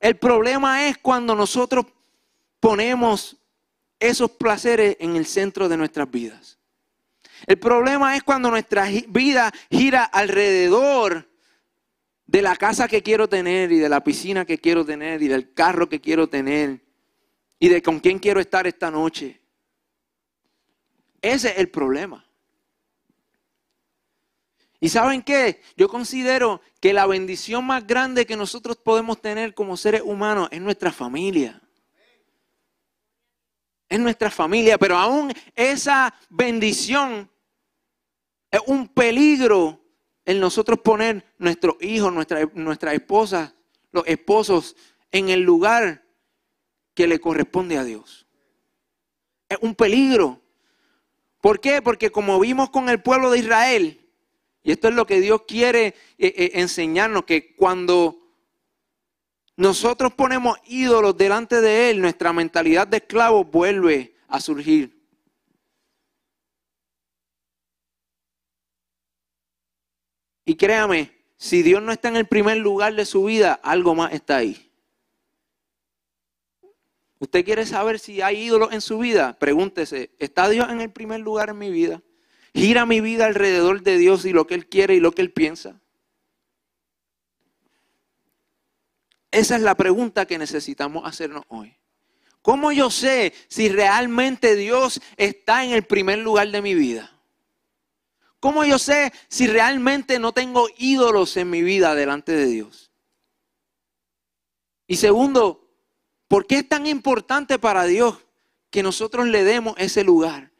El 0.00 0.16
problema 0.16 0.86
es 0.86 0.96
cuando 0.96 1.34
nosotros 1.34 1.84
ponemos 2.60 3.37
esos 4.00 4.30
placeres 4.32 4.96
en 5.00 5.16
el 5.16 5.26
centro 5.26 5.68
de 5.68 5.76
nuestras 5.76 6.10
vidas. 6.10 6.58
El 7.46 7.58
problema 7.58 8.16
es 8.16 8.22
cuando 8.22 8.50
nuestra 8.50 8.88
vida 9.08 9.52
gira 9.70 10.04
alrededor 10.04 11.28
de 12.26 12.42
la 12.42 12.56
casa 12.56 12.88
que 12.88 13.02
quiero 13.02 13.28
tener 13.28 13.72
y 13.72 13.78
de 13.78 13.88
la 13.88 14.02
piscina 14.02 14.44
que 14.44 14.58
quiero 14.58 14.84
tener 14.84 15.22
y 15.22 15.28
del 15.28 15.52
carro 15.54 15.88
que 15.88 16.00
quiero 16.00 16.28
tener 16.28 16.80
y 17.58 17.68
de 17.68 17.82
con 17.82 18.00
quién 18.00 18.18
quiero 18.18 18.40
estar 18.40 18.66
esta 18.66 18.90
noche. 18.90 19.40
Ese 21.22 21.48
es 21.50 21.58
el 21.58 21.68
problema. 21.68 22.24
¿Y 24.80 24.90
saben 24.90 25.22
qué? 25.22 25.60
Yo 25.76 25.88
considero 25.88 26.60
que 26.80 26.92
la 26.92 27.06
bendición 27.06 27.66
más 27.66 27.86
grande 27.86 28.26
que 28.26 28.36
nosotros 28.36 28.76
podemos 28.76 29.20
tener 29.20 29.54
como 29.54 29.76
seres 29.76 30.02
humanos 30.04 30.48
es 30.52 30.60
nuestra 30.60 30.92
familia. 30.92 31.60
Es 33.88 33.98
nuestra 33.98 34.30
familia, 34.30 34.78
pero 34.78 34.96
aún 34.96 35.32
esa 35.54 36.14
bendición 36.28 37.30
es 38.50 38.60
un 38.66 38.88
peligro 38.88 39.80
en 40.24 40.40
nosotros 40.40 40.80
poner 40.80 41.24
nuestros 41.38 41.76
hijos, 41.80 42.12
nuestras 42.12 42.54
nuestra 42.54 42.92
esposas, 42.92 43.54
los 43.92 44.06
esposos, 44.06 44.76
en 45.10 45.30
el 45.30 45.40
lugar 45.40 46.04
que 46.94 47.06
le 47.06 47.18
corresponde 47.18 47.78
a 47.78 47.84
Dios. 47.84 48.26
Es 49.48 49.58
un 49.62 49.74
peligro. 49.74 50.42
¿Por 51.40 51.60
qué? 51.60 51.80
Porque 51.80 52.10
como 52.10 52.38
vimos 52.40 52.68
con 52.70 52.88
el 52.88 53.00
pueblo 53.00 53.30
de 53.30 53.38
Israel, 53.38 54.08
y 54.62 54.72
esto 54.72 54.88
es 54.88 54.94
lo 54.94 55.06
que 55.06 55.20
Dios 55.20 55.42
quiere 55.46 55.86
eh, 55.86 55.94
eh, 56.18 56.50
enseñarnos, 56.54 57.24
que 57.24 57.54
cuando 57.54 58.27
nosotros 59.58 60.14
ponemos 60.14 60.56
ídolos 60.66 61.16
delante 61.16 61.60
de 61.60 61.90
Él, 61.90 62.00
nuestra 62.00 62.32
mentalidad 62.32 62.86
de 62.86 62.98
esclavo 62.98 63.44
vuelve 63.44 64.14
a 64.28 64.40
surgir. 64.40 64.96
Y 70.44 70.54
créame, 70.54 71.10
si 71.36 71.62
Dios 71.62 71.82
no 71.82 71.90
está 71.90 72.08
en 72.08 72.14
el 72.14 72.28
primer 72.28 72.58
lugar 72.58 72.94
de 72.94 73.04
su 73.04 73.24
vida, 73.24 73.54
algo 73.64 73.96
más 73.96 74.12
está 74.12 74.36
ahí. 74.36 74.72
¿Usted 77.18 77.44
quiere 77.44 77.66
saber 77.66 77.98
si 77.98 78.22
hay 78.22 78.44
ídolos 78.44 78.72
en 78.72 78.80
su 78.80 78.98
vida? 78.98 79.36
Pregúntese, 79.40 80.14
¿está 80.20 80.48
Dios 80.48 80.70
en 80.70 80.82
el 80.82 80.92
primer 80.92 81.18
lugar 81.18 81.48
en 81.48 81.58
mi 81.58 81.72
vida? 81.72 82.00
¿Gira 82.54 82.86
mi 82.86 83.00
vida 83.00 83.26
alrededor 83.26 83.82
de 83.82 83.98
Dios 83.98 84.24
y 84.24 84.32
lo 84.32 84.46
que 84.46 84.54
Él 84.54 84.68
quiere 84.68 84.94
y 84.94 85.00
lo 85.00 85.10
que 85.10 85.22
Él 85.22 85.32
piensa? 85.32 85.80
Esa 89.30 89.56
es 89.56 89.62
la 89.62 89.74
pregunta 89.74 90.26
que 90.26 90.38
necesitamos 90.38 91.06
hacernos 91.06 91.44
hoy. 91.48 91.76
¿Cómo 92.42 92.72
yo 92.72 92.90
sé 92.90 93.34
si 93.48 93.68
realmente 93.68 94.56
Dios 94.56 95.00
está 95.16 95.64
en 95.64 95.72
el 95.72 95.84
primer 95.84 96.18
lugar 96.18 96.50
de 96.50 96.62
mi 96.62 96.74
vida? 96.74 97.12
¿Cómo 98.40 98.64
yo 98.64 98.78
sé 98.78 99.12
si 99.28 99.46
realmente 99.46 100.18
no 100.18 100.32
tengo 100.32 100.68
ídolos 100.78 101.36
en 101.36 101.50
mi 101.50 101.62
vida 101.62 101.94
delante 101.94 102.32
de 102.32 102.46
Dios? 102.46 102.92
Y 104.86 104.96
segundo, 104.96 105.68
¿por 106.28 106.46
qué 106.46 106.58
es 106.58 106.68
tan 106.68 106.86
importante 106.86 107.58
para 107.58 107.84
Dios 107.84 108.16
que 108.70 108.82
nosotros 108.82 109.26
le 109.26 109.44
demos 109.44 109.74
ese 109.76 110.04
lugar? 110.04 110.50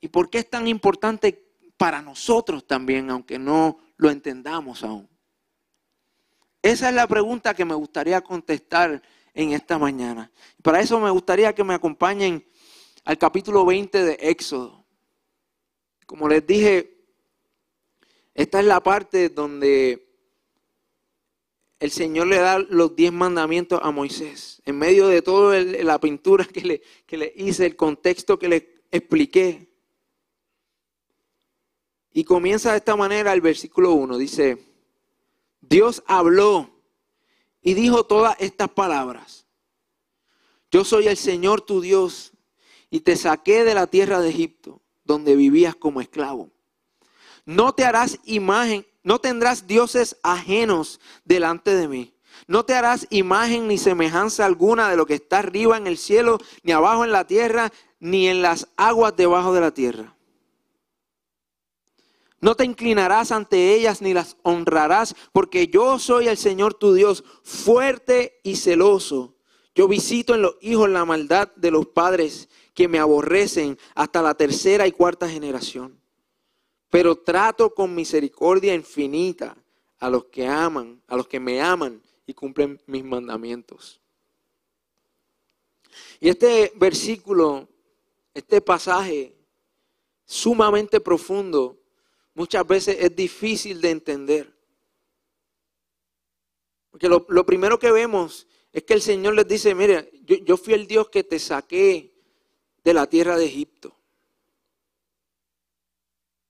¿Y 0.00 0.08
por 0.08 0.30
qué 0.30 0.38
es 0.38 0.50
tan 0.50 0.68
importante 0.68 1.42
para 1.76 2.02
nosotros 2.02 2.66
también, 2.66 3.10
aunque 3.10 3.38
no 3.38 3.78
lo 3.96 4.10
entendamos 4.10 4.84
aún? 4.84 5.08
Esa 6.66 6.88
es 6.88 6.96
la 6.96 7.06
pregunta 7.06 7.54
que 7.54 7.64
me 7.64 7.76
gustaría 7.76 8.20
contestar 8.22 9.00
en 9.34 9.52
esta 9.52 9.78
mañana. 9.78 10.32
Para 10.64 10.80
eso 10.80 10.98
me 10.98 11.10
gustaría 11.10 11.54
que 11.54 11.62
me 11.62 11.74
acompañen 11.74 12.44
al 13.04 13.16
capítulo 13.18 13.64
20 13.64 14.02
de 14.02 14.18
Éxodo. 14.20 14.84
Como 16.06 16.28
les 16.28 16.44
dije, 16.44 17.04
esta 18.34 18.58
es 18.58 18.66
la 18.66 18.82
parte 18.82 19.28
donde 19.28 20.12
el 21.78 21.92
Señor 21.92 22.26
le 22.26 22.38
da 22.38 22.58
los 22.58 22.96
diez 22.96 23.12
mandamientos 23.12 23.78
a 23.80 23.92
Moisés. 23.92 24.60
En 24.64 24.76
medio 24.76 25.06
de 25.06 25.22
toda 25.22 25.60
la 25.60 26.00
pintura 26.00 26.44
que 26.46 26.62
le, 26.62 26.82
que 27.06 27.16
le 27.16 27.32
hice, 27.36 27.64
el 27.64 27.76
contexto 27.76 28.40
que 28.40 28.48
le 28.48 28.82
expliqué. 28.90 29.70
Y 32.12 32.24
comienza 32.24 32.72
de 32.72 32.78
esta 32.78 32.96
manera 32.96 33.32
el 33.32 33.40
versículo 33.40 33.92
1. 33.92 34.18
Dice, 34.18 34.65
Dios 35.60 36.02
habló 36.06 36.70
y 37.62 37.74
dijo 37.74 38.04
todas 38.04 38.36
estas 38.38 38.70
palabras. 38.70 39.46
Yo 40.70 40.84
soy 40.84 41.08
el 41.08 41.16
Señor 41.16 41.60
tu 41.60 41.80
Dios 41.80 42.32
y 42.90 43.00
te 43.00 43.16
saqué 43.16 43.64
de 43.64 43.74
la 43.74 43.86
tierra 43.86 44.20
de 44.20 44.30
Egipto, 44.30 44.82
donde 45.04 45.36
vivías 45.36 45.74
como 45.74 46.00
esclavo. 46.00 46.50
No 47.44 47.72
te 47.72 47.84
harás 47.84 48.18
imagen, 48.24 48.86
no 49.02 49.20
tendrás 49.20 49.66
dioses 49.66 50.16
ajenos 50.22 51.00
delante 51.24 51.74
de 51.74 51.88
mí. 51.88 52.14
No 52.48 52.64
te 52.64 52.74
harás 52.74 53.06
imagen 53.10 53.68
ni 53.68 53.78
semejanza 53.78 54.44
alguna 54.44 54.90
de 54.90 54.96
lo 54.96 55.06
que 55.06 55.14
está 55.14 55.38
arriba 55.38 55.76
en 55.76 55.86
el 55.86 55.96
cielo, 55.96 56.38
ni 56.62 56.72
abajo 56.72 57.04
en 57.04 57.12
la 57.12 57.26
tierra, 57.26 57.72
ni 57.98 58.28
en 58.28 58.42
las 58.42 58.68
aguas 58.76 59.16
debajo 59.16 59.54
de 59.54 59.60
la 59.60 59.70
tierra. 59.70 60.15
No 62.46 62.54
te 62.54 62.64
inclinarás 62.64 63.32
ante 63.32 63.74
ellas 63.74 64.00
ni 64.00 64.14
las 64.14 64.36
honrarás, 64.44 65.16
porque 65.32 65.66
yo 65.66 65.98
soy 65.98 66.28
el 66.28 66.36
Señor 66.36 66.74
tu 66.74 66.94
Dios, 66.94 67.24
fuerte 67.42 68.38
y 68.44 68.54
celoso. 68.54 69.34
Yo 69.74 69.88
visito 69.88 70.32
en 70.32 70.42
los 70.42 70.54
hijos 70.60 70.88
la 70.88 71.04
maldad 71.04 71.50
de 71.56 71.72
los 71.72 71.88
padres 71.88 72.48
que 72.72 72.86
me 72.86 73.00
aborrecen 73.00 73.76
hasta 73.96 74.22
la 74.22 74.34
tercera 74.34 74.86
y 74.86 74.92
cuarta 74.92 75.28
generación. 75.28 76.00
Pero 76.88 77.16
trato 77.16 77.74
con 77.74 77.96
misericordia 77.96 78.76
infinita 78.76 79.56
a 79.98 80.08
los 80.08 80.26
que 80.26 80.46
aman, 80.46 81.02
a 81.08 81.16
los 81.16 81.26
que 81.26 81.40
me 81.40 81.60
aman 81.60 82.00
y 82.28 82.32
cumplen 82.32 82.80
mis 82.86 83.02
mandamientos. 83.02 84.00
Y 86.20 86.28
este 86.28 86.72
versículo, 86.76 87.66
este 88.34 88.60
pasaje 88.60 89.34
sumamente 90.24 91.00
profundo, 91.00 91.80
muchas 92.36 92.66
veces 92.66 92.98
es 93.00 93.16
difícil 93.16 93.80
de 93.80 93.90
entender. 93.90 94.54
Porque 96.90 97.08
lo, 97.08 97.46
primero 97.46 97.78
que 97.78 97.90
vemos 97.90 98.46
es 98.72 98.84
que 98.84 98.94
el 98.94 99.02
Señor 99.02 99.34
les 99.34 99.48
dice, 99.48 99.74
mire, 99.74 100.10
yo, 100.22 100.36
yo 100.36 100.56
fui 100.56 100.74
el 100.74 100.86
Dios 100.86 101.08
que 101.08 101.24
te 101.24 101.38
saqué 101.38 102.14
de 102.84 102.94
la 102.94 103.06
tierra 103.06 103.36
de 103.36 103.46
Egipto. 103.46 103.96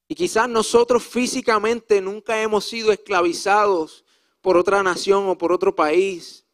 Y 0.08 0.14
quizás 0.14 0.48
nosotros 0.48 1.04
físicamente 1.04 2.00
nunca 2.00 2.40
hemos 2.42 2.64
sido 2.64 2.92
esclavizados 2.92 4.04
por 4.40 4.56
otra 4.56 4.82
nación 4.82 5.28
o 5.28 5.38
por 5.38 5.52
otro 5.52 5.74
país. 5.74 6.44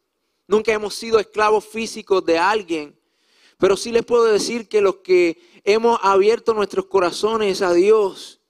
Nunca 0.47 0.73
hemos 0.73 0.93
sido 0.93 1.19
esclavos 1.19 1.65
físicos 1.65 2.23
de 2.23 2.37
alguien. 2.37 2.99
Pero 3.57 3.77
sí 3.77 3.91
les 3.91 4.05
puedo 4.05 4.25
decir 4.25 4.67
que 4.67 4.81
los 4.81 4.97
que 4.97 5.41
hemos 5.63 5.99
abierto 6.03 6.53
nuestros 6.53 6.85
corazones 6.85 7.61
a 7.61 7.73
Dios, 7.73 8.41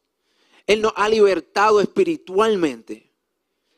Él 0.66 0.82
nos 0.82 0.94
ha 0.96 1.10
libertado 1.10 1.82
espiritualmente. 1.82 3.12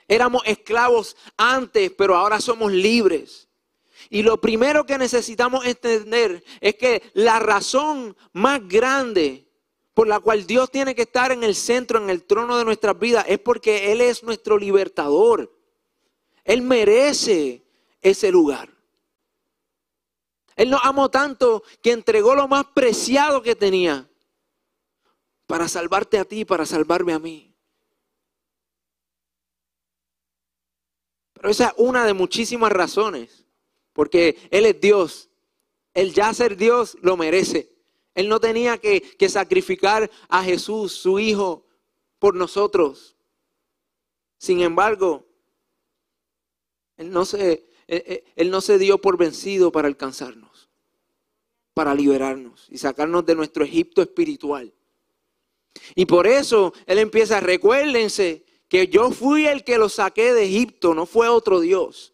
Éramos 0.07 0.43
esclavos 0.45 1.15
antes, 1.35 1.91
pero 1.97 2.15
ahora 2.15 2.39
somos 2.39 2.71
libres. 2.71 3.47
Y 4.09 4.21
lo 4.21 4.39
primero 4.39 4.85
que 4.85 4.97
necesitamos 4.97 5.65
entender 5.65 6.43
es 6.61 6.75
que 6.75 7.01
la 7.13 7.39
razón 7.39 8.15
más 8.33 8.67
grande 8.67 9.47
por 9.95 10.07
la 10.07 10.19
cual 10.19 10.45
Dios 10.45 10.69
tiene 10.69 10.93
que 10.93 11.03
estar 11.03 11.31
en 11.31 11.43
el 11.43 11.55
centro, 11.55 12.03
en 12.03 12.09
el 12.09 12.23
trono 12.23 12.57
de 12.57 12.65
nuestras 12.65 12.99
vidas, 12.99 13.25
es 13.27 13.39
porque 13.39 13.91
Él 13.91 14.01
es 14.01 14.23
nuestro 14.23 14.57
libertador. 14.57 15.51
Él 16.43 16.61
merece 16.61 17.63
ese 18.01 18.29
lugar. 18.29 18.69
Él 20.55 20.69
nos 20.69 20.81
amó 20.83 21.09
tanto 21.09 21.63
que 21.81 21.91
entregó 21.91 22.35
lo 22.35 22.47
más 22.47 22.65
preciado 22.73 23.41
que 23.41 23.55
tenía 23.55 24.07
para 25.47 25.67
salvarte 25.67 26.17
a 26.17 26.25
ti, 26.25 26.45
para 26.45 26.65
salvarme 26.65 27.13
a 27.13 27.19
mí. 27.19 27.55
Pero 31.33 31.49
esa 31.49 31.67
es 31.67 31.73
una 31.77 32.05
de 32.05 32.13
muchísimas 32.13 32.71
razones, 32.71 33.45
porque 33.93 34.37
Él 34.49 34.65
es 34.65 34.79
Dios. 34.79 35.29
El 35.93 36.13
ya 36.13 36.33
ser 36.33 36.57
Dios 36.57 36.97
lo 37.01 37.17
merece. 37.17 37.75
Él 38.15 38.29
no 38.29 38.39
tenía 38.39 38.77
que, 38.77 39.29
sacrificar 39.29 40.09
a 40.29 40.43
Jesús, 40.43 40.93
su 40.93 41.19
Hijo, 41.19 41.67
por 42.17 42.33
nosotros. 42.33 43.15
Sin 44.37 44.61
embargo, 44.61 45.25
él 46.97 47.11
no, 47.11 47.25
se, 47.25 47.69
él 47.87 48.49
no 48.49 48.61
se 48.61 48.77
dio 48.77 48.99
por 48.99 49.17
vencido 49.17 49.71
para 49.71 49.87
alcanzarnos, 49.89 50.69
para 51.73 51.93
liberarnos 51.93 52.67
y 52.69 52.77
sacarnos 52.77 53.25
de 53.25 53.35
nuestro 53.35 53.65
Egipto 53.65 54.01
espiritual. 54.01 54.73
Y 55.95 56.05
por 56.05 56.27
eso 56.27 56.73
Él 56.85 56.99
empieza, 56.99 57.39
recuérdense 57.39 58.45
que 58.67 58.87
yo 58.87 59.11
fui 59.11 59.47
el 59.47 59.63
que 59.63 59.77
lo 59.77 59.89
saqué 59.89 60.33
de 60.33 60.45
Egipto, 60.45 60.93
no 60.93 61.05
fue 61.05 61.27
otro 61.27 61.59
Dios. 61.59 62.13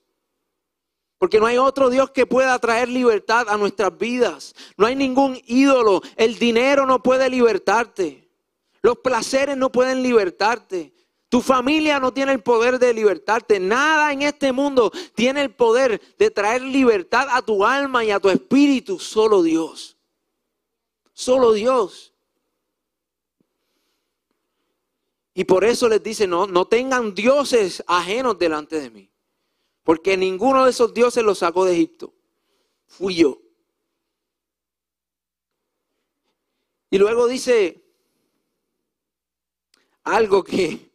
Porque 1.17 1.39
no 1.39 1.45
hay 1.45 1.57
otro 1.57 1.91
Dios 1.91 2.09
que 2.09 2.25
pueda 2.25 2.57
traer 2.57 2.89
libertad 2.89 3.47
a 3.47 3.55
nuestras 3.55 3.95
vidas. 3.95 4.55
No 4.75 4.87
hay 4.87 4.95
ningún 4.95 5.39
ídolo. 5.45 6.01
El 6.15 6.39
dinero 6.39 6.87
no 6.87 7.03
puede 7.03 7.29
libertarte. 7.29 8.27
Los 8.81 8.97
placeres 8.97 9.55
no 9.55 9.71
pueden 9.71 10.01
libertarte. 10.01 10.91
Tu 11.29 11.39
familia 11.41 11.99
no 11.99 12.11
tiene 12.11 12.31
el 12.31 12.41
poder 12.41 12.79
de 12.79 12.93
libertarte. 12.93 13.59
Nada 13.59 14.11
en 14.11 14.23
este 14.23 14.51
mundo 14.51 14.91
tiene 15.13 15.41
el 15.41 15.53
poder 15.53 16.01
de 16.17 16.31
traer 16.31 16.63
libertad 16.63 17.27
a 17.29 17.43
tu 17.43 17.63
alma 17.63 18.03
y 18.03 18.09
a 18.09 18.19
tu 18.19 18.29
espíritu. 18.29 18.97
Solo 18.97 19.43
Dios. 19.43 19.97
Solo 21.13 21.53
Dios. 21.53 22.10
Y 25.33 25.45
por 25.45 25.63
eso 25.63 25.87
les 25.87 26.03
dice, 26.03 26.27
no, 26.27 26.47
no 26.47 26.65
tengan 26.65 27.13
dioses 27.15 27.83
ajenos 27.87 28.37
delante 28.37 28.79
de 28.79 28.89
mí. 28.89 29.09
Porque 29.83 30.17
ninguno 30.17 30.65
de 30.65 30.71
esos 30.71 30.93
dioses 30.93 31.23
los 31.23 31.39
sacó 31.39 31.65
de 31.65 31.73
Egipto. 31.73 32.13
Fui 32.85 33.15
yo. 33.15 33.41
Y 36.89 36.97
luego 36.97 37.27
dice 37.27 37.81
algo 40.03 40.43
que 40.43 40.91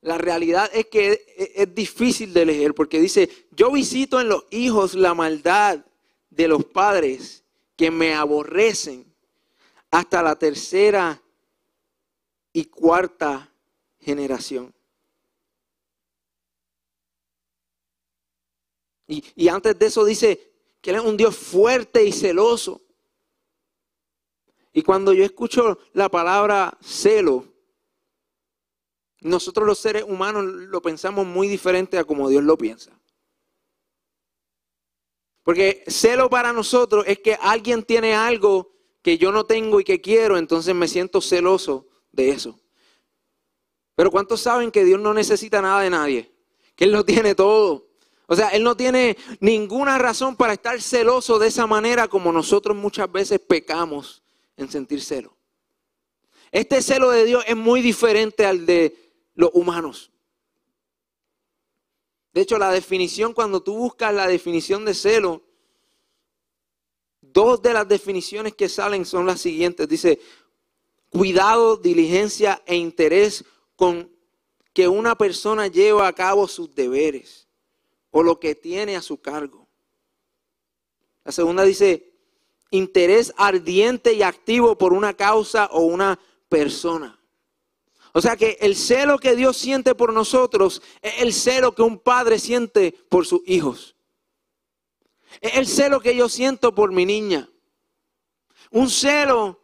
la 0.00 0.18
realidad 0.18 0.70
es 0.72 0.86
que 0.86 1.52
es, 1.54 1.74
difícil 1.74 2.32
de 2.32 2.46
leer 2.46 2.74
porque 2.74 3.00
dice, 3.00 3.28
yo 3.50 3.70
visito 3.70 4.20
en 4.20 4.28
los 4.28 4.44
hijos 4.50 4.94
la 4.94 5.14
maldad 5.14 5.84
de 6.30 6.48
los 6.48 6.64
padres 6.64 7.44
que 7.76 7.90
me 7.90 8.14
aborrecen 8.14 9.04
hasta 9.90 10.22
la 10.22 10.36
tercera 10.36 11.22
y 12.54 12.66
cuarta 12.66 13.52
generación. 13.98 14.72
Y, 19.06 19.48
antes 19.48 19.78
de 19.78 19.86
eso 19.86 20.04
dice 20.04 20.52
que 20.80 20.90
Él 20.90 20.96
es 20.96 21.02
un 21.02 21.16
Dios 21.16 21.36
fuerte 21.36 22.04
y 22.04 22.12
celoso. 22.12 22.80
Y 24.72 24.82
cuando 24.82 25.12
yo 25.12 25.24
escucho 25.24 25.78
la 25.92 26.08
palabra 26.08 26.78
celo, 26.80 27.44
nosotros 29.20 29.66
los 29.66 29.78
seres 29.78 30.04
humanos 30.04 30.44
lo 30.44 30.80
pensamos 30.80 31.26
muy 31.26 31.48
diferente 31.48 31.98
a 31.98 32.04
como 32.04 32.28
Dios 32.28 32.44
lo 32.44 32.56
piensa. 32.56 32.98
Porque 35.42 35.84
celo 35.88 36.30
para 36.30 36.52
nosotros 36.52 37.04
es 37.06 37.18
que 37.18 37.34
alguien 37.34 37.82
tiene 37.82 38.14
algo 38.14 38.72
que 39.02 39.18
yo 39.18 39.32
no 39.32 39.44
tengo 39.44 39.80
y 39.80 39.84
que 39.84 40.00
quiero, 40.00 40.38
entonces 40.38 40.74
me 40.74 40.88
siento 40.88 41.20
celoso 41.20 41.88
de 42.14 42.30
eso. 42.30 42.58
Pero 43.94 44.10
¿cuántos 44.10 44.40
saben 44.40 44.70
que 44.70 44.84
Dios 44.84 45.00
no 45.00 45.14
necesita 45.14 45.62
nada 45.62 45.80
de 45.80 45.90
nadie? 45.90 46.32
Que 46.74 46.84
Él 46.84 46.92
lo 46.92 47.04
tiene 47.04 47.34
todo. 47.34 47.88
O 48.26 48.34
sea, 48.34 48.48
Él 48.48 48.62
no 48.62 48.76
tiene 48.76 49.16
ninguna 49.40 49.98
razón 49.98 50.36
para 50.36 50.54
estar 50.54 50.80
celoso 50.80 51.38
de 51.38 51.48
esa 51.48 51.66
manera 51.66 52.08
como 52.08 52.32
nosotros 52.32 52.76
muchas 52.76 53.10
veces 53.10 53.40
pecamos 53.40 54.22
en 54.56 54.70
sentir 54.70 55.02
celo. 55.02 55.36
Este 56.50 56.80
celo 56.82 57.10
de 57.10 57.24
Dios 57.24 57.44
es 57.46 57.56
muy 57.56 57.82
diferente 57.82 58.46
al 58.46 58.64
de 58.66 58.96
los 59.34 59.50
humanos. 59.54 60.12
De 62.32 62.40
hecho, 62.40 62.58
la 62.58 62.70
definición, 62.70 63.32
cuando 63.32 63.62
tú 63.62 63.76
buscas 63.76 64.12
la 64.12 64.26
definición 64.26 64.84
de 64.84 64.94
celo, 64.94 65.42
dos 67.20 67.62
de 67.62 67.72
las 67.72 67.86
definiciones 67.86 68.54
que 68.54 68.68
salen 68.68 69.04
son 69.04 69.26
las 69.26 69.40
siguientes. 69.40 69.88
Dice, 69.88 70.20
cuidado, 71.14 71.76
diligencia 71.76 72.60
e 72.66 72.74
interés 72.74 73.44
con 73.76 74.10
que 74.72 74.88
una 74.88 75.14
persona 75.16 75.68
lleva 75.68 76.08
a 76.08 76.12
cabo 76.12 76.48
sus 76.48 76.74
deberes 76.74 77.46
o 78.10 78.20
lo 78.20 78.40
que 78.40 78.56
tiene 78.56 78.96
a 78.96 79.02
su 79.02 79.20
cargo. 79.20 79.68
La 81.22 81.30
segunda 81.30 81.62
dice, 81.62 82.12
interés 82.70 83.32
ardiente 83.36 84.12
y 84.12 84.22
activo 84.22 84.76
por 84.76 84.92
una 84.92 85.14
causa 85.14 85.66
o 85.70 85.82
una 85.82 86.18
persona. 86.48 87.20
O 88.12 88.20
sea 88.20 88.36
que 88.36 88.58
el 88.60 88.74
celo 88.74 89.18
que 89.18 89.36
Dios 89.36 89.56
siente 89.56 89.94
por 89.94 90.12
nosotros 90.12 90.82
es 91.00 91.22
el 91.22 91.32
celo 91.32 91.76
que 91.76 91.82
un 91.82 92.00
padre 92.00 92.40
siente 92.40 92.92
por 93.08 93.24
sus 93.24 93.42
hijos. 93.46 93.94
Es 95.40 95.54
el 95.54 95.68
celo 95.68 96.00
que 96.00 96.16
yo 96.16 96.28
siento 96.28 96.74
por 96.74 96.90
mi 96.90 97.06
niña. 97.06 97.48
Un 98.72 98.90
celo 98.90 99.63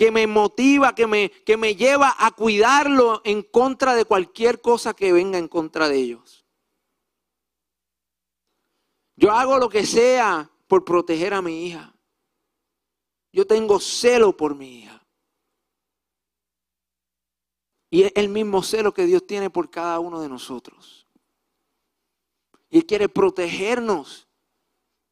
que 0.00 0.10
me 0.10 0.26
motiva, 0.26 0.94
que 0.94 1.06
me, 1.06 1.30
que 1.30 1.58
me 1.58 1.76
lleva 1.76 2.16
a 2.18 2.30
cuidarlo 2.30 3.20
en 3.22 3.42
contra 3.42 3.94
de 3.94 4.06
cualquier 4.06 4.62
cosa 4.62 4.94
que 4.94 5.12
venga 5.12 5.36
en 5.36 5.46
contra 5.46 5.90
de 5.90 5.98
ellos. 5.98 6.46
Yo 9.14 9.30
hago 9.30 9.58
lo 9.58 9.68
que 9.68 9.84
sea 9.84 10.50
por 10.68 10.86
proteger 10.86 11.34
a 11.34 11.42
mi 11.42 11.66
hija. 11.66 11.94
Yo 13.30 13.46
tengo 13.46 13.78
celo 13.78 14.34
por 14.34 14.54
mi 14.54 14.78
hija. 14.78 15.06
Y 17.90 18.04
es 18.04 18.12
el 18.14 18.30
mismo 18.30 18.62
celo 18.62 18.94
que 18.94 19.04
Dios 19.04 19.26
tiene 19.26 19.50
por 19.50 19.68
cada 19.68 20.00
uno 20.00 20.22
de 20.22 20.30
nosotros. 20.30 21.06
Y 22.70 22.78
Él 22.78 22.86
quiere 22.86 23.10
protegernos 23.10 24.28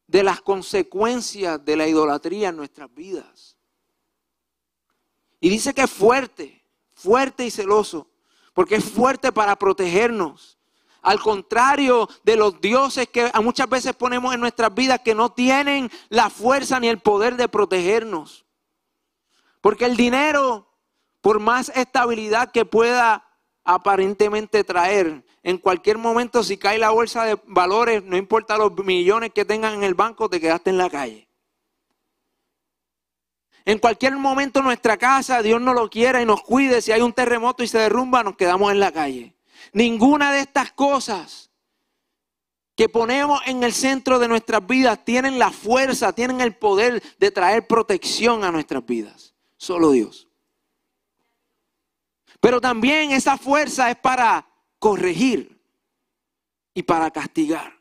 de 0.07 0.23
las 0.23 0.41
consecuencias 0.41 1.63
de 1.63 1.75
la 1.75 1.87
idolatría 1.87 2.49
en 2.49 2.55
nuestras 2.55 2.91
vidas. 2.91 3.58
Y 5.39 5.49
dice 5.49 5.73
que 5.73 5.83
es 5.83 5.89
fuerte, 5.89 6.63
fuerte 6.91 7.45
y 7.45 7.51
celoso, 7.51 8.07
porque 8.53 8.75
es 8.75 8.85
fuerte 8.85 9.31
para 9.31 9.55
protegernos. 9.55 10.57
Al 11.01 11.19
contrario 11.21 12.09
de 12.23 12.35
los 12.35 12.59
dioses 12.59 13.07
que 13.07 13.31
muchas 13.41 13.69
veces 13.69 13.93
ponemos 13.93 14.33
en 14.33 14.41
nuestras 14.41 14.73
vidas 14.73 14.99
que 14.99 15.15
no 15.15 15.31
tienen 15.31 15.89
la 16.09 16.29
fuerza 16.29 16.79
ni 16.79 16.89
el 16.89 16.99
poder 16.99 17.37
de 17.37 17.47
protegernos. 17.47 18.45
Porque 19.61 19.85
el 19.85 19.95
dinero, 19.95 20.67
por 21.21 21.39
más 21.39 21.69
estabilidad 21.69 22.51
que 22.51 22.65
pueda 22.65 23.25
aparentemente 23.63 24.65
traer, 24.65 25.23
en 25.41 25.57
cualquier 25.57 25.97
momento 25.97 26.43
si 26.43 26.57
cae 26.57 26.77
la 26.77 26.89
bolsa 26.89 27.23
de 27.23 27.39
valores, 27.45 28.03
no 28.03 28.17
importa 28.17 28.57
los 28.57 28.75
millones 28.83 29.31
que 29.33 29.45
tengan 29.45 29.75
en 29.75 29.83
el 29.83 29.93
banco, 29.93 30.29
te 30.29 30.41
quedaste 30.41 30.69
en 30.69 30.77
la 30.77 30.89
calle. 30.89 31.28
En 33.65 33.79
cualquier 33.79 34.15
momento 34.15 34.61
nuestra 34.61 34.97
casa, 34.97 35.41
Dios 35.41 35.61
no 35.61 35.73
lo 35.73 35.89
quiera 35.89 36.21
y 36.21 36.25
nos 36.25 36.41
cuide, 36.41 36.81
si 36.81 36.91
hay 36.91 37.01
un 37.01 37.13
terremoto 37.13 37.63
y 37.63 37.67
se 37.67 37.77
derrumba, 37.77 38.23
nos 38.23 38.35
quedamos 38.35 38.71
en 38.71 38.79
la 38.79 38.91
calle. 38.91 39.35
Ninguna 39.73 40.31
de 40.31 40.39
estas 40.39 40.71
cosas 40.71 41.51
que 42.75 42.87
ponemos 42.87 43.41
en 43.45 43.63
el 43.63 43.73
centro 43.73 44.19
de 44.19 44.27
nuestras 44.29 44.65
vidas 44.65 45.03
tienen 45.03 45.37
la 45.37 45.51
fuerza, 45.51 46.13
tienen 46.13 46.39
el 46.39 46.55
poder 46.55 47.03
de 47.17 47.31
traer 47.31 47.67
protección 47.67 48.43
a 48.43 48.51
nuestras 48.51 48.85
vidas. 48.85 49.35
Solo 49.57 49.91
Dios. 49.91 50.29
Pero 52.39 52.61
también 52.61 53.11
esa 53.11 53.37
fuerza 53.37 53.91
es 53.91 53.97
para 53.97 54.47
corregir 54.79 55.61
y 56.73 56.83
para 56.83 57.11
castigar. 57.11 57.78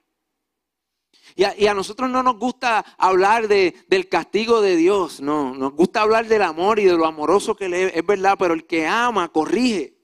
Y 1.38 1.68
a, 1.68 1.72
nosotros 1.72 2.10
no 2.10 2.20
nos 2.24 2.36
gusta 2.36 2.84
hablar 2.98 3.46
del 3.46 4.08
castigo 4.08 4.60
de 4.60 4.74
Dios, 4.74 5.20
no, 5.20 5.54
nos 5.54 5.72
gusta 5.72 6.02
hablar 6.02 6.26
del 6.26 6.42
amor 6.42 6.80
y 6.80 6.84
de 6.84 6.94
lo 6.94 7.06
amoroso 7.06 7.54
que 7.54 7.68
le 7.68 7.96
es 7.96 8.04
verdad, 8.04 8.34
pero 8.36 8.54
el 8.54 8.66
que 8.66 8.88
ama 8.88 9.28
corrige. 9.28 9.94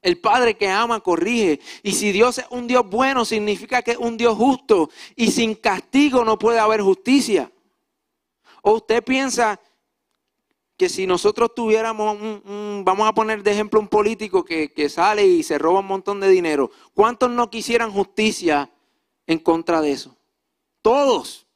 El 0.00 0.20
Padre 0.20 0.56
que 0.56 0.68
ama 0.68 1.00
corrige. 1.00 1.58
Y 1.82 1.90
si 1.90 2.12
Dios 2.12 2.38
es 2.38 2.46
un 2.50 2.68
Dios 2.68 2.88
bueno, 2.88 3.24
significa 3.24 3.82
que 3.82 3.90
es 3.90 3.96
un 3.96 4.16
Dios 4.16 4.36
justo. 4.36 4.88
Y 5.16 5.32
sin 5.32 5.56
castigo 5.56 6.24
no 6.24 6.38
puede 6.38 6.60
haber 6.60 6.82
justicia. 6.82 7.50
O 8.62 8.74
usted 8.74 9.02
piensa 9.02 9.60
que 10.76 10.88
si 10.88 11.04
nosotros 11.04 11.52
tuviéramos, 11.52 12.16
vamos 12.84 13.08
a 13.08 13.12
poner 13.12 13.42
de 13.42 13.50
ejemplo 13.50 13.80
un 13.80 13.88
político 13.88 14.44
que, 14.44 14.72
que 14.72 14.88
sale 14.88 15.26
y 15.26 15.42
se 15.42 15.58
roba 15.58 15.80
un 15.80 15.86
montón 15.86 16.20
de 16.20 16.28
dinero, 16.28 16.70
¿cuántos 16.94 17.28
no 17.28 17.50
quisieran 17.50 17.90
justicia 17.90 18.70
en 19.26 19.40
contra 19.40 19.80
de 19.80 19.90
eso? 19.90 20.15
Todos. 20.86 21.48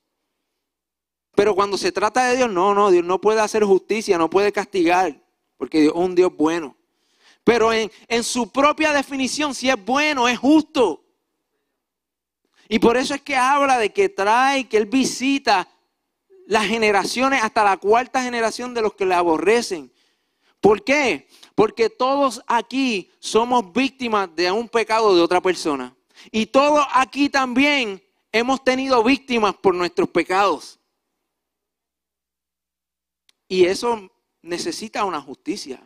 Pero 1.36 1.54
cuando 1.54 1.78
se 1.78 1.92
trata 1.92 2.24
de 2.24 2.36
Dios, 2.36 2.50
no, 2.50 2.74
no, 2.74 2.90
Dios 2.90 3.04
no 3.04 3.20
puede 3.20 3.38
hacer 3.40 3.62
justicia, 3.62 4.18
no 4.18 4.28
puede 4.28 4.50
castigar, 4.50 5.22
porque 5.56 5.82
Dios 5.82 5.92
es 5.94 6.00
un 6.00 6.16
Dios 6.16 6.36
bueno. 6.36 6.76
Pero 7.44 7.72
en, 7.72 7.92
en 8.08 8.24
su 8.24 8.50
propia 8.50 8.92
definición, 8.92 9.54
si 9.54 9.70
es 9.70 9.76
bueno, 9.84 10.26
es 10.26 10.36
justo. 10.36 11.04
Y 12.68 12.80
por 12.80 12.96
eso 12.96 13.14
es 13.14 13.22
que 13.22 13.36
habla 13.36 13.78
de 13.78 13.92
que 13.92 14.08
trae, 14.08 14.68
que 14.68 14.78
Él 14.78 14.86
visita 14.86 15.68
las 16.48 16.66
generaciones, 16.66 17.40
hasta 17.40 17.62
la 17.62 17.76
cuarta 17.76 18.24
generación 18.24 18.74
de 18.74 18.82
los 18.82 18.94
que 18.94 19.06
le 19.06 19.14
aborrecen. 19.14 19.92
¿Por 20.60 20.82
qué? 20.82 21.28
Porque 21.54 21.88
todos 21.88 22.42
aquí 22.48 23.08
somos 23.20 23.72
víctimas 23.72 24.34
de 24.34 24.50
un 24.50 24.68
pecado 24.68 25.14
de 25.14 25.22
otra 25.22 25.40
persona. 25.40 25.94
Y 26.32 26.46
todos 26.46 26.84
aquí 26.92 27.28
también 27.28 28.02
hemos 28.32 28.62
tenido 28.64 29.02
víctimas 29.02 29.54
por 29.56 29.74
nuestros 29.74 30.08
pecados. 30.08 30.78
Y 33.48 33.64
eso 33.64 34.10
necesita 34.42 35.04
una 35.04 35.20
justicia. 35.20 35.82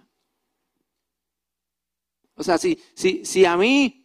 O 2.37 2.43
sea, 2.43 2.59
si, 2.59 2.83
si, 2.95 3.25
si 3.25 3.45
a 3.45 3.57
mí 3.57 4.05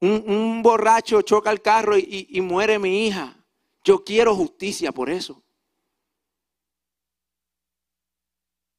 un, 0.00 0.62
borracho 0.62 1.22
choca 1.22 1.50
el 1.50 1.60
carro 1.60 1.96
y, 1.98 2.40
muere 2.40 2.78
mi 2.78 3.06
hija, 3.06 3.36
yo 3.84 4.04
quiero 4.04 4.34
justicia 4.34 4.92
por 4.92 5.10
eso. 5.10 5.42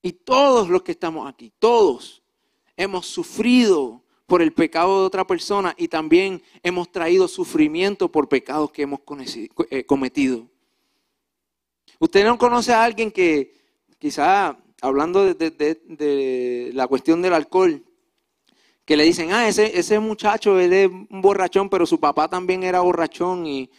Y 0.02 0.14
todos 0.14 0.70
los 0.70 0.82
que 0.84 0.94
estamos 0.94 1.28
aquí, 1.28 1.52
todos 1.60 2.24
hemos 2.78 3.06
sufrido 3.06 4.02
por 4.30 4.42
el 4.42 4.54
pecado 4.54 5.02
de 5.02 5.08
otra 5.08 5.28
persona 5.28 5.76
y 5.78 5.90
también 5.90 6.42
hemos 6.64 6.90
traído 6.90 7.28
sufrimiento 7.28 8.10
por 8.10 8.30
pecados 8.30 8.72
que 8.72 8.84
hemos 8.84 9.02
eh, 9.70 9.84
cometido. 9.84 10.48
Usted 12.00 12.24
no 12.24 12.38
conoce 12.38 12.72
a 12.72 12.86
alguien 12.86 13.12
que 13.12 13.54
quizá 13.98 14.58
hablando 14.82 15.34
de, 15.34 16.72
la 16.74 16.88
cuestión 16.88 17.22
del 17.22 17.34
alcohol, 17.34 17.84
que 18.86 18.96
le 18.96 19.04
dicen, 19.04 19.34
ah, 19.34 19.48
ese, 19.50 19.78
ese 19.78 20.00
muchacho 20.00 20.58
es 20.60 20.88
un 20.88 21.22
borrachón, 21.22 21.68
pero 21.68 21.86
su 21.86 22.00
papá 22.00 22.30
también 22.30 22.64
era 22.64 22.80
borrachón 22.80 23.46
y, 23.46 23.70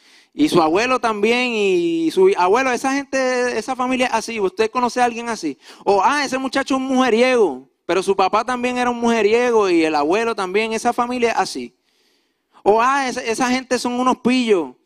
su 0.48 0.60
abuelo 0.60 1.00
también 1.00 1.52
y 1.52 2.10
su 2.10 2.32
abuelo, 2.36 2.72
esa 2.72 2.92
gente, 2.92 3.58
esa 3.58 3.74
familia 3.74 4.08
así, 4.08 4.38
usted 4.38 4.70
conoce 4.70 5.00
a 5.00 5.04
alguien 5.04 5.28
así. 5.28 5.56
O, 5.84 6.02
ah, 6.02 6.24
ese 6.24 6.38
muchacho 6.38 6.74
es 6.74 6.80
un 6.80 6.86
mujeriego, 6.88 7.69
pero 7.90 8.04
su 8.04 8.14
papá 8.14 8.44
también 8.44 8.78
era 8.78 8.88
un 8.88 9.00
mujeriego 9.00 9.68
y 9.68 9.84
el 9.84 9.96
abuelo 9.96 10.36
también, 10.36 10.72
esa 10.72 10.92
familia 10.92 11.32
así. 11.32 11.76
O, 12.62 12.80
ah, 12.80 13.08
esa, 13.08 13.20
esa 13.20 13.50
gente 13.50 13.80
son 13.80 13.94
unos 13.94 14.18
pillos. 14.18 14.76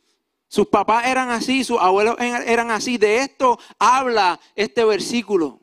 Sus 0.49 0.69
papás 0.69 1.07
eran 1.07 1.29
así, 1.29 1.65
sus 1.65 1.79
abuelos 1.79 2.17
eran 2.19 2.71
así. 2.71 2.97
De 2.97 3.19
esto 3.19 3.59
habla 3.79 4.41
este 4.57 4.87
versículo. 4.87 5.61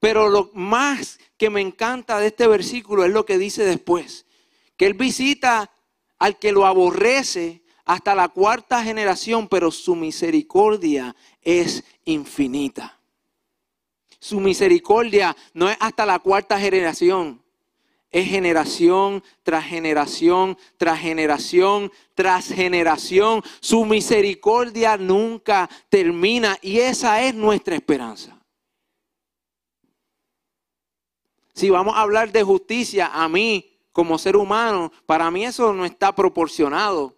Pero 0.00 0.28
lo 0.28 0.50
más 0.52 1.20
que 1.36 1.50
me 1.50 1.60
encanta 1.60 2.18
de 2.18 2.26
este 2.26 2.48
versículo 2.48 3.04
es 3.04 3.12
lo 3.12 3.24
que 3.24 3.38
dice 3.38 3.64
después, 3.64 4.26
que 4.76 4.86
Él 4.86 4.94
visita 4.94 5.70
al 6.18 6.36
que 6.36 6.50
lo 6.50 6.66
aborrece 6.66 7.62
hasta 7.84 8.16
la 8.16 8.26
cuarta 8.26 8.82
generación, 8.82 9.46
pero 9.46 9.70
su 9.70 9.94
misericordia 9.94 11.14
es 11.42 11.84
infinita. 12.04 12.99
Su 14.20 14.38
misericordia 14.38 15.34
no 15.54 15.68
es 15.68 15.76
hasta 15.80 16.04
la 16.04 16.18
cuarta 16.18 16.60
generación, 16.60 17.42
es 18.10 18.28
generación 18.28 19.24
tras 19.42 19.64
generación, 19.64 20.58
tras 20.76 21.00
generación, 21.00 21.90
tras 22.14 22.48
generación. 22.48 23.42
Su 23.60 23.86
misericordia 23.86 24.98
nunca 24.98 25.70
termina 25.88 26.58
y 26.60 26.80
esa 26.80 27.22
es 27.22 27.34
nuestra 27.34 27.74
esperanza. 27.74 28.36
Si 31.54 31.70
vamos 31.70 31.94
a 31.96 32.02
hablar 32.02 32.30
de 32.30 32.42
justicia, 32.42 33.10
a 33.12 33.28
mí 33.28 33.78
como 33.92 34.18
ser 34.18 34.36
humano, 34.36 34.92
para 35.06 35.30
mí 35.30 35.44
eso 35.44 35.72
no 35.72 35.84
está 35.84 36.14
proporcionado. 36.14 37.16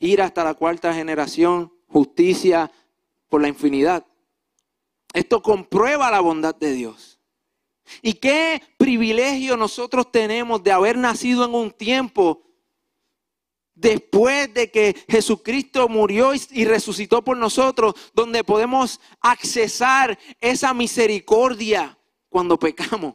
Ir 0.00 0.20
hasta 0.20 0.42
la 0.42 0.54
cuarta 0.54 0.92
generación, 0.92 1.72
justicia 1.86 2.70
por 3.28 3.40
la 3.40 3.48
infinidad. 3.48 4.04
Esto 5.12 5.42
comprueba 5.42 6.10
la 6.10 6.20
bondad 6.20 6.54
de 6.54 6.72
Dios. 6.72 7.20
Y 8.00 8.14
qué 8.14 8.62
privilegio 8.78 9.56
nosotros 9.56 10.10
tenemos 10.10 10.62
de 10.62 10.72
haber 10.72 10.96
nacido 10.96 11.44
en 11.44 11.54
un 11.54 11.70
tiempo 11.70 12.42
después 13.74 14.52
de 14.54 14.70
que 14.70 14.96
Jesucristo 15.08 15.88
murió 15.88 16.32
y 16.50 16.64
resucitó 16.64 17.22
por 17.22 17.36
nosotros, 17.36 17.94
donde 18.14 18.44
podemos 18.44 19.00
accesar 19.20 20.18
esa 20.40 20.74
misericordia 20.74 21.98
cuando 22.28 22.58
pecamos. 22.58 23.14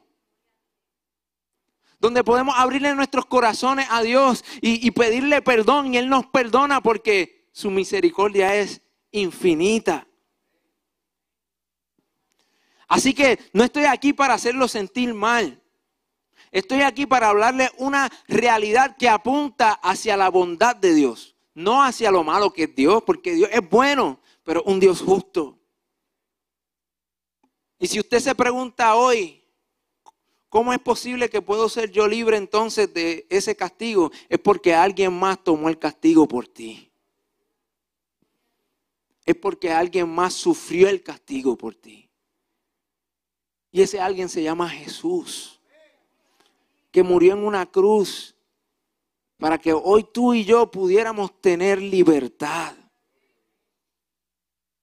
Donde 1.99 2.23
podemos 2.23 2.53
abrirle 2.57 2.93
nuestros 2.93 3.25
corazones 3.25 3.87
a 3.89 4.03
Dios 4.03 4.45
y, 4.61 4.91
pedirle 4.91 5.41
perdón 5.41 5.93
y 5.93 5.97
Él 5.97 6.09
nos 6.09 6.27
perdona 6.27 6.81
porque 6.81 7.49
su 7.51 7.71
misericordia 7.71 8.55
es 8.55 8.81
infinita. 9.11 10.06
Así 12.87 13.13
que 13.13 13.39
no 13.53 13.63
estoy 13.63 13.85
aquí 13.85 14.13
para 14.13 14.33
hacerlo 14.33 14.67
sentir 14.67 15.13
mal. 15.13 15.61
Estoy 16.51 16.81
aquí 16.81 17.05
para 17.05 17.29
hablarle 17.29 17.69
una 17.77 18.09
realidad 18.27 18.95
que 18.97 19.09
apunta 19.09 19.73
hacia 19.73 20.15
la 20.15 20.29
bondad 20.29 20.75
de 20.75 20.93
Dios, 20.93 21.35
no 21.53 21.83
hacia 21.83 22.11
lo 22.11 22.23
malo 22.23 22.53
que 22.53 22.63
es 22.63 22.75
Dios, 22.75 23.03
porque 23.03 23.33
Dios 23.33 23.49
es 23.51 23.69
bueno, 23.69 24.19
pero 24.43 24.63
un 24.63 24.79
Dios 24.79 25.01
justo. 25.01 25.59
Y 27.79 27.87
si 27.87 27.99
usted 27.99 28.19
se 28.19 28.33
pregunta 28.33 28.95
hoy, 28.95 29.43
¿cómo 30.49 30.71
es 30.71 30.79
posible 30.79 31.29
que 31.29 31.41
puedo 31.41 31.67
ser 31.67 31.91
yo 31.91 32.07
libre 32.07 32.37
entonces 32.37 32.91
de 32.93 33.27
ese 33.29 33.55
castigo? 33.55 34.11
Es 34.29 34.39
porque 34.39 34.73
alguien 34.73 35.13
más 35.13 35.43
tomó 35.43 35.67
el 35.67 35.77
castigo 35.77 36.27
por 36.27 36.47
ti. 36.47 36.91
Es 39.25 39.35
porque 39.35 39.71
alguien 39.71 40.07
más 40.09 40.33
sufrió 40.33 40.87
el 40.87 41.03
castigo 41.03 41.57
por 41.57 41.75
ti. 41.75 42.06
Y 43.77 43.81
ese 43.83 43.99
alguien 43.99 44.27
se 44.27 44.41
llama 44.41 44.67
Jesús, 44.67 45.59
que 46.89 47.03
murió 47.03 47.33
en 47.33 47.45
una 47.45 47.67
cruz 47.67 48.33
para 49.37 49.59
que 49.59 49.71
hoy 49.71 50.03
tú 50.11 50.33
y 50.33 50.45
yo 50.45 50.71
pudiéramos 50.71 51.39
tener 51.41 51.79
libertad. 51.79 52.75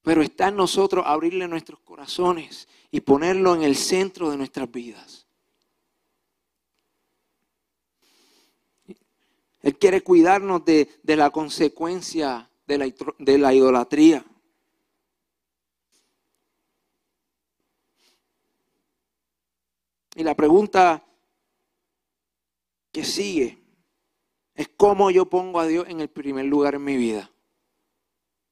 Pero 0.01 0.21
está 0.21 0.47
en 0.47 0.55
nosotros 0.55 1.03
abrirle 1.05 1.45
nuestros 1.45 1.81
corazones 1.81 2.69
y 2.89 3.01
ponerlo 3.01 3.53
en 3.53 3.63
el 3.63 3.75
centro 3.75 4.31
de 4.31 4.37
nuestras 4.37 4.71
vidas. 4.71 5.27
Él 9.61 9.77
quiere 9.77 9.99
cuidarnos 10.03 10.63
de, 10.63 10.87
la 11.03 11.31
consecuencia 11.31 12.49
de 12.65 12.77
la, 12.77 12.93
de 13.19 13.37
la 13.37 13.53
idolatría. 13.53 14.25
Y 20.15 20.23
la 20.23 20.33
pregunta 20.33 21.03
que 22.91 23.03
sigue 23.03 23.61
es 24.55 24.69
cómo 24.77 25.11
yo 25.11 25.25
pongo 25.25 25.59
a 25.59 25.67
Dios 25.67 25.85
en 25.89 25.99
el 25.99 26.07
primer 26.07 26.45
lugar 26.45 26.75
en 26.75 26.83
mi 26.85 26.95
vida. 26.95 27.29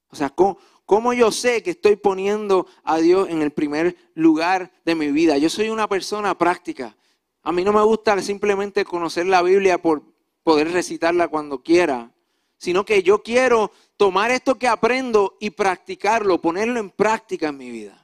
O 0.09 0.15
sea, 0.15 0.29
¿cómo, 0.29 1.13
yo 1.13 1.31
sé 1.31 1.63
que 1.63 1.71
estoy 1.71 1.95
poniendo 1.95 2.67
a 2.83 2.97
Dios 2.97 3.29
en 3.29 3.41
el 3.41 3.51
primer 3.51 3.95
lugar 4.13 4.71
de 4.85 4.93
mi 4.93 5.11
vida? 5.11 5.37
Yo 5.37 5.49
soy 5.49 5.69
una 5.69 5.87
persona 5.87 6.37
práctica. 6.37 6.95
A 7.41 7.51
mí 7.51 7.63
no 7.63 7.71
me 7.73 7.81
gusta 7.81 8.21
simplemente 8.21 8.83
conocer 8.85 9.25
la 9.25 9.41
Biblia 9.41 9.81
por 9.81 10.03
poder 10.43 10.71
recitarla 10.71 11.29
cuando 11.29 11.63
quiera, 11.63 12.11
sino 12.57 12.85
que 12.85 13.01
yo 13.01 13.23
quiero 13.23 13.71
tomar 13.97 14.29
esto 14.29 14.59
que 14.59 14.67
aprendo 14.67 15.37
y 15.39 15.49
practicarlo, 15.49 16.41
ponerlo 16.41 16.79
en 16.79 16.89
práctica 16.89 17.47
en 17.47 17.57
mi 17.57 17.71
vida. 17.71 18.02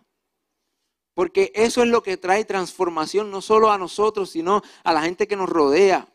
Porque 1.19 1.51
eso 1.53 1.83
es 1.83 1.89
lo 1.89 2.01
que 2.01 2.15
trae 2.15 2.45
transformación 2.45 3.29
no 3.29 3.41
solo 3.41 3.71
a 3.71 3.77
nosotros, 3.77 4.29
sino 4.29 4.61
a 4.85 4.93
la 4.93 5.01
gente 5.01 5.27
que 5.27 5.35
nos 5.35 5.49
rodea. 5.49 6.07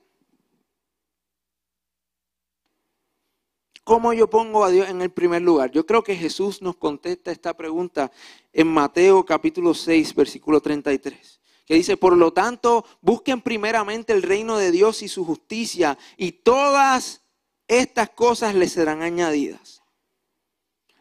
¿Cómo 3.85 4.15
yo 4.15 4.31
pongo 4.31 4.65
a 4.65 4.71
Dios 4.71 4.89
en 4.89 5.03
el 5.03 5.11
primer 5.11 5.43
lugar? 5.43 5.71
Yo 5.73 5.85
creo 5.85 6.03
que 6.03 6.17
Jesús 6.17 6.63
nos 6.63 6.77
contesta 6.77 7.31
esta 7.31 7.55
pregunta 7.55 8.11
en 8.51 8.67
Mateo 8.67 9.27
capítulo 9.27 9.75
6, 9.75 10.15
versículo 10.15 10.63
33, 10.63 11.39
que 11.67 11.75
dice, 11.75 11.99
por 11.99 12.17
lo 12.17 12.33
tanto, 12.33 12.87
busquen 13.03 13.43
primeramente 13.43 14.15
el 14.15 14.23
reino 14.23 14.57
de 14.57 14.71
Dios 14.71 15.03
y 15.03 15.09
su 15.09 15.27
justicia, 15.27 15.99
y 16.17 16.33
todas 16.33 17.21
estas 17.69 18.09
cosas 18.09 18.55
les 18.55 18.73
serán 18.73 19.03
añadidas. 19.03 19.83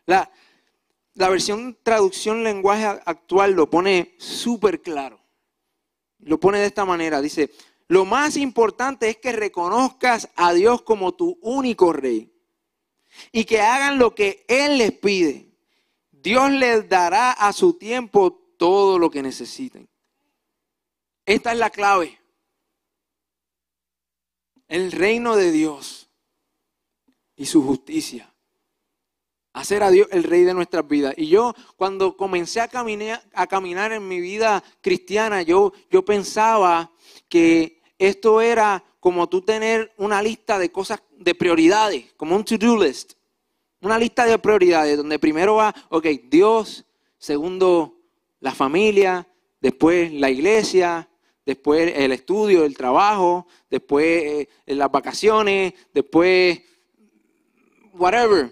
La, 0.06 0.30
la 1.16 1.30
versión 1.30 1.78
traducción 1.84 2.44
lenguaje 2.44 2.86
actual 2.86 3.54
lo 3.54 3.70
pone 3.70 4.16
súper 4.18 4.82
claro. 4.82 5.20
Lo 6.20 6.40
pone 6.40 6.60
de 6.60 6.68
esta 6.68 6.86
manera, 6.86 7.22
dice, 7.22 7.52
lo 7.88 8.06
más 8.06 8.38
importante 8.38 9.10
es 9.10 9.18
que 9.18 9.32
reconozcas 9.32 10.30
a 10.36 10.54
Dios 10.54 10.82
como 10.82 11.14
tu 11.14 11.38
único 11.42 11.94
rey 11.94 12.32
y 13.32 13.46
que 13.46 13.62
hagan 13.62 14.00
lo 14.00 14.16
que 14.16 14.46
Él 14.48 14.78
les 14.78 14.94
pide. 14.94 15.52
Dios 16.12 16.52
les 16.52 16.88
dará 16.88 17.32
a 17.32 17.52
su 17.54 17.74
tiempo 17.74 18.32
todo 18.58 18.98
lo 18.98 19.12
que 19.12 19.22
necesiten. 19.22 19.90
Esta 21.26 21.52
es 21.52 21.58
la 21.58 21.70
clave. 21.70 22.20
El 24.68 24.92
reino 24.92 25.36
de 25.36 25.52
Dios 25.52 26.10
y 27.36 27.46
su 27.46 27.62
justicia. 27.62 28.33
Hacer 29.54 29.84
a 29.84 29.92
Dios 29.92 30.08
el 30.12 30.24
rey 30.24 30.44
de 30.44 30.54
nuestras 30.54 30.88
vidas. 30.88 31.14
Y 31.16 31.28
yo 31.28 31.54
cuando 31.78 32.18
comencé 32.18 32.60
a 32.60 32.68
caminar, 32.68 33.92
en 33.92 34.08
mi 34.08 34.20
vida 34.20 34.64
cristiana, 34.82 35.44
yo, 35.44 35.72
yo 35.92 36.04
pensaba 36.04 36.92
que 37.30 37.82
esto 38.00 38.42
era 38.42 38.84
como 39.00 39.30
tú 39.30 39.42
tener 39.42 39.94
una 39.98 40.22
lista 40.22 40.58
de 40.58 40.72
cosas, 40.72 41.04
de 41.18 41.36
prioridades, 41.36 42.14
como 42.18 42.36
un 42.36 42.44
to-do 42.44 42.84
list. 42.84 43.14
Una 43.82 43.98
lista 43.98 44.26
de 44.26 44.40
prioridades 44.40 44.98
donde 44.98 45.20
primero 45.20 45.56
va, 45.56 45.76
ok, 45.90 46.08
Dios, 46.30 46.86
segundo, 47.18 48.00
la 48.40 48.54
familia, 48.54 49.28
después 49.62 50.12
la 50.14 50.30
iglesia, 50.30 51.08
después 51.46 51.94
el 51.96 52.12
estudio, 52.12 52.66
el 52.66 52.76
trabajo, 52.76 53.48
después 53.70 54.24
eh, 54.24 54.50
las 54.68 54.92
vacaciones, 54.92 55.74
después 55.94 56.62
whatever. 57.94 58.52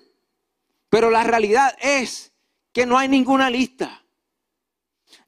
Pero 0.91 1.09
la 1.09 1.23
realidad 1.23 1.73
es 1.79 2.33
que 2.73 2.85
no 2.85 2.97
hay 2.97 3.07
ninguna 3.07 3.49
lista. 3.49 4.03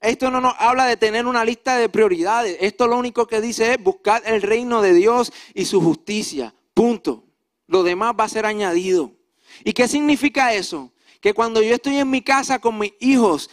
Esto 0.02 0.30
no 0.30 0.42
nos 0.42 0.54
habla 0.60 0.86
de 0.86 0.98
tener 0.98 1.26
una 1.26 1.46
lista 1.46 1.78
de 1.78 1.88
prioridades. 1.88 2.58
Esto 2.60 2.86
lo 2.86 2.98
único 2.98 3.28
que 3.28 3.40
dice 3.40 3.72
es 3.72 3.82
buscar 3.82 4.22
el 4.26 4.42
reino 4.42 4.82
de 4.82 4.94
Dios 4.94 5.32
y 5.54 5.64
su 5.64 5.80
justicia. 5.80 6.54
Punto. 6.74 7.24
Lo 7.68 7.82
demás 7.84 8.14
va 8.20 8.26
a 8.26 8.30
ser 8.30 8.46
añadido. 8.46 9.14
¿Y 9.64 9.72
qué 9.72 9.88
significa 9.88 10.54
eso? 10.54 10.92
Que 11.22 11.34
cuando 11.34 11.62
yo 11.62 11.76
estoy 11.76 11.96
en 11.96 12.10
mi 12.10 12.22
casa 12.22 12.60
con 12.60 12.78
mis 12.78 12.92
hijos, 13.00 13.50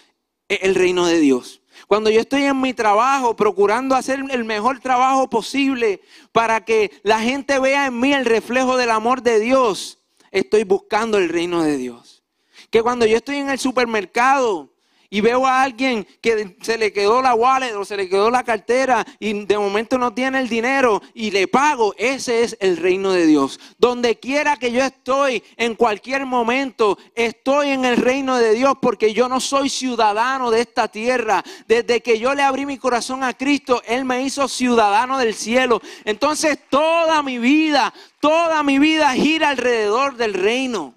el 0.49 0.75
reino 0.75 1.07
de 1.07 1.21
Dios. 1.21 1.63
Cuando 1.87 2.11
yo 2.11 2.19
estoy 2.19 2.43
en 2.43 2.61
mi 2.61 2.75
trabajo 2.75 3.37
procurando 3.37 3.95
hacer 3.95 4.19
el 4.31 4.45
mejor 4.45 4.81
trabajo 4.81 5.31
posible 5.31 6.01
para 6.33 6.65
que 6.65 6.91
la 7.05 7.21
gente 7.21 7.61
vea 7.61 7.87
en 7.87 8.01
mí 8.01 8.13
el 8.13 8.25
reflejo 8.25 8.77
del 8.77 8.91
amor 8.91 9.23
de 9.23 9.39
Dios, 9.39 10.00
estoy 10.31 10.65
buscando 10.65 11.19
el 11.19 11.29
reino 11.29 11.63
de 11.63 11.77
Dios. 11.77 12.23
Que 12.71 12.83
cuando 12.83 13.07
yo 13.07 13.17
estoy 13.17 13.37
en 13.37 13.51
el 13.51 13.59
supermercado 13.59 14.70
y 15.11 15.21
veo 15.21 15.45
a 15.45 15.63
alguien 15.63 16.07
que 16.23 16.57
se 16.63 16.79
le 16.79 16.93
quedó 16.93 17.21
la 17.21 17.35
wallet 17.35 17.75
o 17.75 17.85
se 17.85 17.97
le 17.97 18.09
quedó 18.09 18.31
la 18.31 18.45
cartera 18.45 19.05
y 19.19 19.45
de 19.45 19.59
momento 19.59 19.99
no 19.99 20.15
tiene 20.15 20.39
el 20.39 20.49
dinero 20.49 21.03
y 21.15 21.33
le 21.33 21.49
pago, 21.49 21.95
ese 21.99 22.45
es 22.45 22.57
el 22.61 22.77
reino 22.77 23.13
de 23.13 23.27
Dios. 23.27 23.59
Donde 23.77 24.21
quiera 24.21 24.57
que 24.57 24.71
yo 24.71 24.83
estoy, 24.85 25.43
en 25.57 25.75
cualquier 25.75 26.25
momento, 26.27 26.97
estoy 27.17 27.71
en 27.71 27.85
el 27.85 27.97
reino 27.97 28.37
de 28.37 28.55
Dios 28.55 28.75
porque 28.81 29.13
yo 29.13 29.29
no 29.29 29.41
soy 29.41 29.69
ciudadano 29.69 30.51
de 30.53 30.61
esta 30.61 30.87
tierra. 30.87 31.43
Desde 31.67 32.01
que 32.01 32.21
yo 32.21 32.33
le 32.35 32.43
abrí 32.45 32.65
mi 32.65 32.79
corazón 32.79 33.25
a 33.25 33.35
Cristo, 33.35 33.83
Él 33.87 34.05
me 34.05 34.23
hizo 34.23 34.47
ciudadano 34.47 35.19
del 35.19 35.35
cielo. 35.35 35.83
Entonces 36.05 36.57
toda 36.71 37.21
mi 37.25 37.39
vida, 37.39 37.93
toda 38.21 38.63
mi 38.63 38.79
vida 38.79 39.13
gira 39.15 39.49
alrededor 39.49 40.17
del 40.17 40.35
reino. 40.35 40.95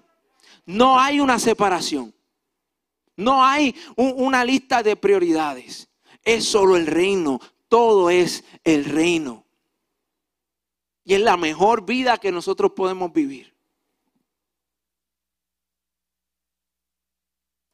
No 0.66 1.00
hay 1.00 1.18
una 1.18 1.40
separación. 1.40 2.14
No 3.16 3.44
hay 3.44 3.74
una 3.96 4.44
lista 4.44 4.82
de 4.82 4.96
prioridades. 4.96 5.88
Es 6.22 6.44
solo 6.44 6.76
el 6.76 6.86
reino. 6.86 7.40
Todo 7.68 8.10
es 8.10 8.44
el 8.64 8.84
reino. 8.84 9.44
Y 11.04 11.14
es 11.14 11.20
la 11.20 11.36
mejor 11.36 11.84
vida 11.84 12.18
que 12.18 12.32
nosotros 12.32 12.72
podemos 12.72 13.12
vivir. 13.12 13.54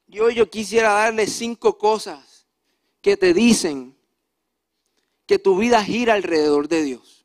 Y 0.07 0.16
yo 0.16 0.50
quisiera 0.50 0.92
darle 0.92 1.26
cinco 1.29 1.79
cosas 1.79 2.48
que 3.00 3.16
te 3.16 3.33
dicen 3.33 3.96
que 5.24 5.38
tu 5.38 5.57
vida 5.57 5.85
gira 5.85 6.14
alrededor 6.14 6.66
de 6.66 6.83
Dios. 6.83 7.24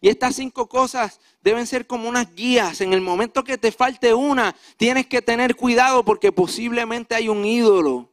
Y 0.00 0.08
estas 0.08 0.34
cinco 0.34 0.68
cosas 0.68 1.20
deben 1.42 1.66
ser 1.66 1.86
como 1.86 2.08
unas 2.08 2.34
guías. 2.34 2.80
En 2.80 2.92
el 2.92 3.00
momento 3.00 3.44
que 3.44 3.58
te 3.58 3.72
falte 3.72 4.14
una, 4.14 4.54
tienes 4.76 5.06
que 5.06 5.22
tener 5.22 5.56
cuidado 5.56 6.04
porque 6.04 6.32
posiblemente 6.32 7.14
hay 7.14 7.28
un 7.28 7.44
ídolo 7.44 8.10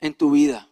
en 0.00 0.14
tu 0.14 0.30
vida. 0.30 0.68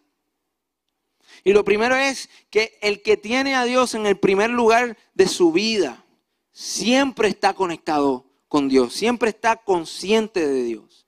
Y 1.45 1.53
lo 1.53 1.65
primero 1.65 1.95
es 1.95 2.29
que 2.51 2.79
el 2.83 3.03
que 3.03 3.17
tiene 3.17 3.55
a 3.55 3.65
Dios 3.65 3.95
en 3.95 4.07
el 4.07 4.19
primer 4.19 4.51
lugar 4.51 4.97
de 5.15 5.29
su 5.29 5.53
vida, 5.53 6.05
siempre 6.53 7.29
está 7.29 7.55
conectado 7.55 8.27
con 8.49 8.69
Dios, 8.69 8.95
siempre 8.95 9.31
está 9.31 9.57
consciente 9.57 10.47
de 10.47 10.63
Dios. 10.65 11.07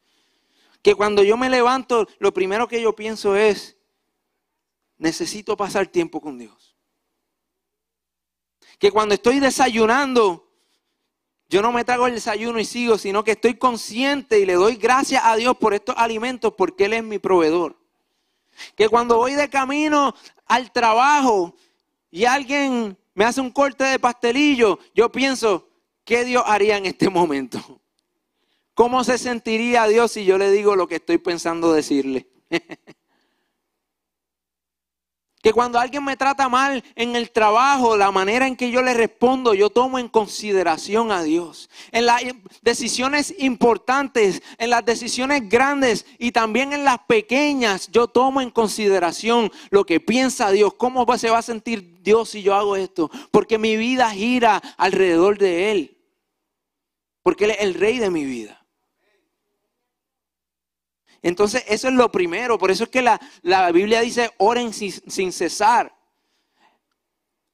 Que 0.83 0.95
cuando 0.95 1.23
yo 1.25 1.37
me 1.37 1.51
levanto, 1.51 2.07
lo 2.19 2.33
primero 2.33 2.69
que 2.69 2.81
yo 2.81 2.95
pienso 2.95 3.35
es, 3.35 3.77
necesito 4.97 5.57
pasar 5.57 5.89
tiempo 5.89 6.21
con 6.21 6.39
Dios 6.39 6.69
que 8.79 8.93
cuando 8.93 9.15
estoy 9.15 9.41
desayunando, 9.41 10.48
yo 11.49 11.63
no 11.63 11.73
me 11.73 11.85
trago 11.85 12.07
el 12.07 12.15
desayuno 12.15 12.61
y 12.61 12.65
sigo, 12.65 12.99
sino 12.99 13.25
que 13.25 13.33
estoy 13.33 13.55
consciente 13.55 14.39
y 14.39 14.45
le 14.45 14.55
doy 14.55 14.77
gracias 14.77 15.23
a 15.25 15.35
Dios 15.37 15.57
por 15.57 15.73
estos 15.73 15.95
alimentos 15.97 16.53
porque 16.57 16.85
Él 16.85 16.93
es 16.93 17.05
mi 17.05 17.19
proveedor. 17.19 17.77
Que 18.75 18.89
cuando 18.89 19.17
voy 19.17 19.35
de 19.35 19.49
camino 19.49 20.15
al 20.47 20.71
trabajo 20.73 21.55
y 22.11 22.27
alguien 22.27 22.99
me 23.15 23.25
hace 23.25 23.41
un 23.41 23.51
corte 23.51 23.85
de 23.85 23.99
pastelillo, 23.99 24.79
yo 24.95 25.11
pienso, 25.11 25.69
¿qué 26.05 26.25
Dios 26.25 26.43
haría 26.47 26.77
en 26.77 26.87
este 26.87 27.09
momento? 27.09 27.81
¿Cómo 28.75 29.03
se 29.03 29.17
sentiría 29.17 29.87
Dios 29.87 30.13
si 30.13 30.25
yo 30.25 30.37
le 30.37 30.51
digo 30.51 30.77
lo 30.77 30.87
que 30.87 30.97
estoy 30.97 31.19
pensando 31.19 31.73
decirle? 31.73 32.29
Que 35.43 35.53
cuando 35.53 35.79
alguien 35.79 36.05
me 36.05 36.17
trata 36.17 36.49
mal 36.49 36.83
en 36.97 37.15
el 37.15 37.31
trabajo, 37.31 37.97
la 37.97 38.11
manera 38.11 38.47
en 38.47 38.57
que 38.57 38.73
yo 38.73 38.83
le 38.83 38.93
respondo, 38.93 39.55
yo 39.55 39.71
tomo 39.71 39.99
en 40.01 40.09
consideración 40.09 41.13
a 41.13 41.23
Dios. 41.23 41.71
En 41.93 42.07
las 42.07 42.23
decisiones 42.63 43.33
importantes, 43.39 44.43
en 44.59 44.71
las 44.71 44.85
decisiones 44.85 45.49
grandes 45.49 46.07
y 46.19 46.33
también 46.33 46.73
en 46.73 46.85
las 46.85 46.99
pequeñas, 47.07 47.89
yo 47.93 48.09
tomo 48.09 48.41
en 48.41 48.51
consideración 48.51 49.53
lo 49.71 49.87
que 49.87 50.01
piensa 50.01 50.51
Dios, 50.51 50.75
cómo 50.75 51.07
se 51.17 51.31
va 51.31 51.39
a 51.39 51.43
sentir 51.43 52.03
Dios 52.03 52.31
si 52.31 52.43
yo 52.43 52.55
hago 52.57 52.75
esto. 52.75 53.09
Porque 53.31 53.59
mi 53.59 53.77
vida 53.77 54.11
gira 54.11 54.61
alrededor 54.77 55.39
de 55.39 55.71
Él. 55.71 55.99
Porque 57.23 57.45
Él 57.45 57.53
es 57.53 57.61
el 57.61 57.75
rey 57.75 57.99
de 57.99 58.11
mi 58.11 58.25
vida. 58.25 58.58
Entonces, 61.23 61.65
eso 61.69 61.89
es 61.89 61.95
lo 61.95 62.11
primero. 62.11 62.59
Por 62.59 62.71
eso 62.71 62.85
es 62.85 62.91
que 62.91 63.03
la, 63.03 63.21
la 63.43 63.71
Biblia 63.73 64.01
dice, 64.01 64.31
oren 64.39 64.73
sin, 64.73 65.33
cesar. 65.33 65.95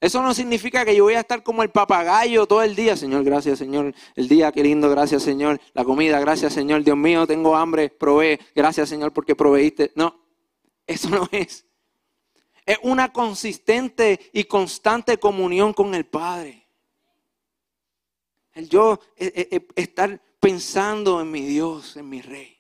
Eso 0.01 0.23
no 0.23 0.35
significa 0.35 0.85
que 0.85 0.95
yo 0.95 1.05
voy 1.05 1.15
a 1.15 1.21
estar 1.21 1.43
como 1.43 1.63
el 1.63 1.71
papagayo 1.71 2.47
todo 2.47 2.63
el 2.63 2.77
día. 2.77 2.97
Señor, 2.97 3.25
gracias, 3.25 3.59
Señor. 3.59 3.95
El 4.15 4.29
día, 4.29 4.53
qué 4.53 4.63
lindo, 4.63 4.91
gracias, 4.91 5.23
Señor. 5.23 5.61
La 5.73 5.85
comida, 5.85 6.21
gracias, 6.21 6.53
Señor. 6.53 6.85
Dios 6.85 6.97
mío, 6.97 7.27
tengo 7.27 7.57
hambre, 7.57 7.89
provee. 7.89 8.39
Gracias, 8.55 8.89
Señor, 8.89 9.13
porque 9.13 9.35
proveíste. 9.35 9.93
No, 9.95 10.21
eso 10.87 11.09
no 11.09 11.27
es. 11.33 11.65
Es 12.67 12.79
una 12.83 13.13
consistente 13.13 14.31
y 14.33 14.45
constante 14.45 15.19
comunión 15.19 15.73
con 15.73 15.95
el 15.95 16.05
Padre. 16.05 16.67
Yo 18.55 19.01
eh, 19.17 19.33
eh, 19.35 19.49
eh, 19.51 19.67
estar 19.77 20.21
pensando 20.39 21.21
en 21.21 21.31
mi 21.31 21.43
Dios, 21.43 21.97
en 21.97 22.09
mi 22.09 22.23
Rey. 22.23 22.54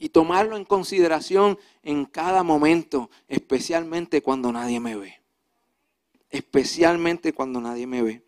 Y 0.00 0.08
tomarlo 0.08 0.56
en 0.56 0.64
consideración 0.64 1.56
en 1.84 2.06
cada 2.06 2.42
momento, 2.42 3.08
especialmente 3.28 4.20
cuando 4.20 4.50
nadie 4.50 4.80
me 4.80 4.96
ve. 4.96 5.20
Especialmente 6.28 7.32
cuando 7.32 7.60
nadie 7.60 7.86
me 7.86 8.02
ve. 8.02 8.24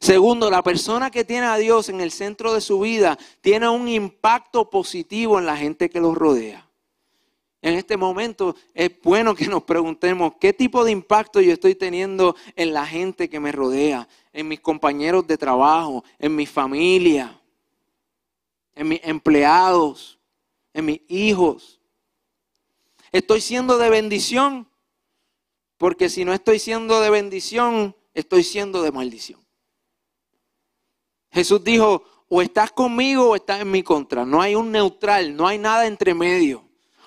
Segundo, 0.00 0.48
la 0.48 0.62
persona 0.62 1.10
que 1.10 1.24
tiene 1.24 1.46
a 1.46 1.58
Dios 1.58 1.90
en 1.90 2.00
el 2.00 2.10
centro 2.10 2.54
de 2.54 2.62
su 2.62 2.80
vida 2.80 3.18
tiene 3.42 3.68
un 3.68 3.86
impacto 3.88 4.70
positivo 4.70 5.38
en 5.38 5.44
la 5.44 5.58
gente 5.58 5.90
que 5.90 6.00
los 6.00 6.16
rodea 6.16 6.66
en 7.62 7.74
este 7.74 7.96
momento 7.96 8.56
es 8.74 8.90
bueno 9.02 9.36
que 9.36 9.46
nos 9.46 9.62
preguntemos 9.62 10.34
qué 10.40 10.52
tipo 10.52 10.84
de 10.84 10.90
impacto 10.90 11.40
yo 11.40 11.52
estoy 11.52 11.76
teniendo 11.76 12.34
en 12.56 12.74
la 12.74 12.84
gente 12.84 13.30
que 13.30 13.38
me 13.38 13.52
rodea, 13.52 14.08
en 14.32 14.48
mis 14.48 14.60
compañeros 14.60 15.26
de 15.28 15.38
trabajo, 15.38 16.04
en 16.18 16.34
mi 16.34 16.44
familia, 16.44 17.40
en 18.74 18.88
mis 18.88 19.00
empleados, 19.04 20.18
en 20.74 20.84
mis 20.84 21.00
hijos. 21.08 21.80
Estoy 23.10 23.40
siendo 23.40 23.78
de 23.78 23.90
bendición, 23.90 24.68
porque 25.76 26.08
si 26.08 26.24
no 26.24 26.32
estoy 26.32 26.58
siendo 26.58 27.00
de 27.00 27.10
bendición, 27.10 27.94
estoy 28.14 28.44
siendo 28.44 28.82
de 28.82 28.92
maldición. 28.92 29.40
Jesús 31.30 31.64
dijo, 31.64 32.04
o 32.28 32.40
estás 32.40 32.72
conmigo 32.72 33.30
o 33.30 33.36
estás 33.36 33.60
en 33.60 33.70
mi 33.70 33.82
contra. 33.82 34.24
No 34.24 34.40
hay 34.40 34.54
un 34.54 34.72
neutral, 34.72 35.36
no 35.36 35.46
hay 35.46 35.58
nada 35.58 35.86
entre 35.86 36.14
medio. 36.14 36.66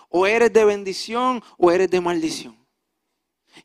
O 0.10 0.28
eres 0.28 0.54
de 0.54 0.66
bendición 0.66 1.44
o 1.58 1.72
eres 1.72 1.90
de 1.90 2.00
maldición. 2.00 2.56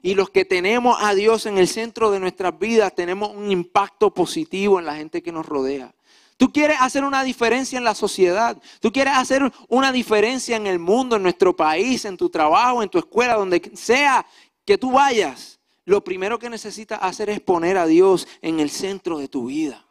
Y 0.00 0.14
los 0.14 0.30
que 0.30 0.44
tenemos 0.44 0.96
a 1.00 1.14
Dios 1.14 1.46
en 1.46 1.58
el 1.58 1.68
centro 1.68 2.10
de 2.10 2.20
nuestras 2.20 2.58
vidas 2.58 2.94
tenemos 2.94 3.30
un 3.34 3.50
impacto 3.50 4.14
positivo 4.14 4.78
en 4.78 4.86
la 4.86 4.96
gente 4.96 5.22
que 5.22 5.32
nos 5.32 5.44
rodea. 5.44 5.94
Tú 6.40 6.50
quieres 6.50 6.78
hacer 6.80 7.04
una 7.04 7.22
diferencia 7.22 7.76
en 7.76 7.84
la 7.84 7.94
sociedad. 7.94 8.56
Tú 8.80 8.90
quieres 8.90 9.12
hacer 9.14 9.52
una 9.68 9.92
diferencia 9.92 10.56
en 10.56 10.66
el 10.66 10.78
mundo, 10.78 11.16
en 11.16 11.22
nuestro 11.22 11.54
país, 11.54 12.06
en 12.06 12.16
tu 12.16 12.30
trabajo, 12.30 12.82
en 12.82 12.88
tu 12.88 12.96
escuela, 12.96 13.34
donde 13.34 13.70
sea 13.74 14.24
que 14.64 14.78
tú 14.78 14.92
vayas. 14.92 15.60
Lo 15.84 16.02
primero 16.02 16.38
que 16.38 16.48
necesitas 16.48 16.98
hacer 17.02 17.28
es 17.28 17.40
poner 17.40 17.76
a 17.76 17.84
Dios 17.84 18.26
en 18.40 18.58
el 18.58 18.70
centro 18.70 19.18
de 19.18 19.28
tu 19.28 19.48
vida. 19.48 19.86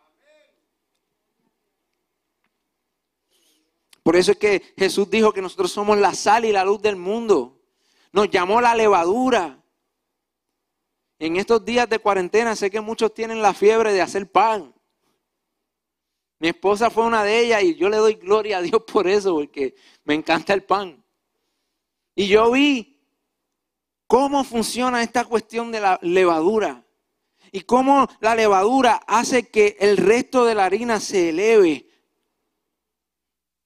Por 4.01 4.15
eso 4.15 4.31
es 4.31 4.39
que 4.39 4.73
Jesús 4.75 5.07
dijo 5.07 5.31
que 5.31 5.43
nosotros 5.43 5.71
somos 5.71 5.99
la 5.99 6.15
sal 6.15 6.45
y 6.45 6.51
la 6.51 6.65
luz 6.65 6.81
del 6.81 6.95
mundo. 6.95 7.59
Nos 8.11 8.27
llamó 8.31 8.59
la 8.59 8.73
levadura. 8.73 9.63
En 11.19 11.35
estos 11.35 11.63
días 11.63 11.87
de 11.87 11.99
cuarentena 11.99 12.55
sé 12.55 12.71
que 12.71 12.81
muchos 12.81 13.13
tienen 13.13 13.39
la 13.39 13.53
fiebre 13.53 13.93
de 13.93 14.01
hacer 14.01 14.31
pan. 14.31 14.73
Mi 16.39 16.47
esposa 16.47 16.89
fue 16.89 17.05
una 17.05 17.23
de 17.23 17.39
ellas 17.39 17.63
y 17.63 17.75
yo 17.75 17.89
le 17.89 17.97
doy 17.97 18.15
gloria 18.15 18.59
a 18.59 18.61
Dios 18.61 18.81
por 18.87 19.07
eso, 19.07 19.35
porque 19.35 19.75
me 20.05 20.13
encanta 20.13 20.53
el 20.53 20.63
pan. 20.63 21.03
Y 22.15 22.27
yo 22.27 22.51
vi 22.51 22.99
cómo 24.07 24.43
funciona 24.43 25.03
esta 25.03 25.25
cuestión 25.25 25.71
de 25.71 25.81
la 25.81 25.99
levadura 26.01 26.85
y 27.51 27.61
cómo 27.61 28.07
la 28.21 28.35
levadura 28.35 29.01
hace 29.05 29.49
que 29.49 29.75
el 29.79 29.97
resto 29.97 30.45
de 30.45 30.55
la 30.55 30.65
harina 30.65 30.99
se 30.99 31.29
eleve 31.29 31.87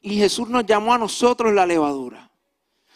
y 0.01 0.17
Jesús 0.17 0.49
nos 0.49 0.65
llamó 0.65 0.93
a 0.93 0.97
nosotros 0.97 1.53
la 1.53 1.65
levadura. 1.65 2.32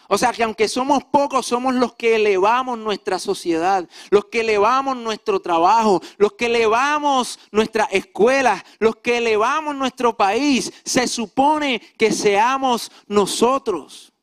O 0.10 0.18
sea 0.18 0.32
que 0.32 0.44
aunque 0.44 0.68
somos 0.68 1.04
pocos, 1.04 1.46
somos 1.46 1.76
los 1.76 1.94
que 1.96 2.16
elevamos 2.16 2.78
nuestra 2.78 3.20
sociedad, 3.20 3.88
los 4.10 4.26
que 4.26 4.40
elevamos 4.40 4.96
nuestro 4.96 5.42
trabajo, 5.42 6.02
los 6.18 6.34
que 6.34 6.46
elevamos 6.46 7.40
nuestras 7.52 7.90
escuelas, 7.92 8.64
los 8.80 8.98
que 8.98 9.18
elevamos 9.18 9.76
nuestro 9.76 10.16
país. 10.16 10.72
Se 10.86 11.08
supone 11.08 11.82
que 11.98 12.12
seamos 12.12 12.92
nosotros. 13.08 14.14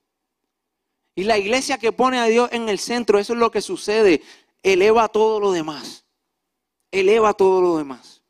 Y 1.14 1.24
la 1.24 1.38
iglesia 1.38 1.78
que 1.78 1.92
pone 1.92 2.18
a 2.18 2.24
Dios 2.24 2.48
en 2.52 2.68
el 2.68 2.78
centro, 2.78 3.18
eso 3.18 3.34
es 3.34 3.38
lo 3.38 3.50
que 3.50 3.60
sucede. 3.60 4.22
Eleva 4.62 5.08
todo 5.08 5.38
lo 5.38 5.52
demás. 5.52 6.04
Eleva 6.90 7.34
todo 7.34 7.60
lo 7.60 7.76
demás. 7.76 8.22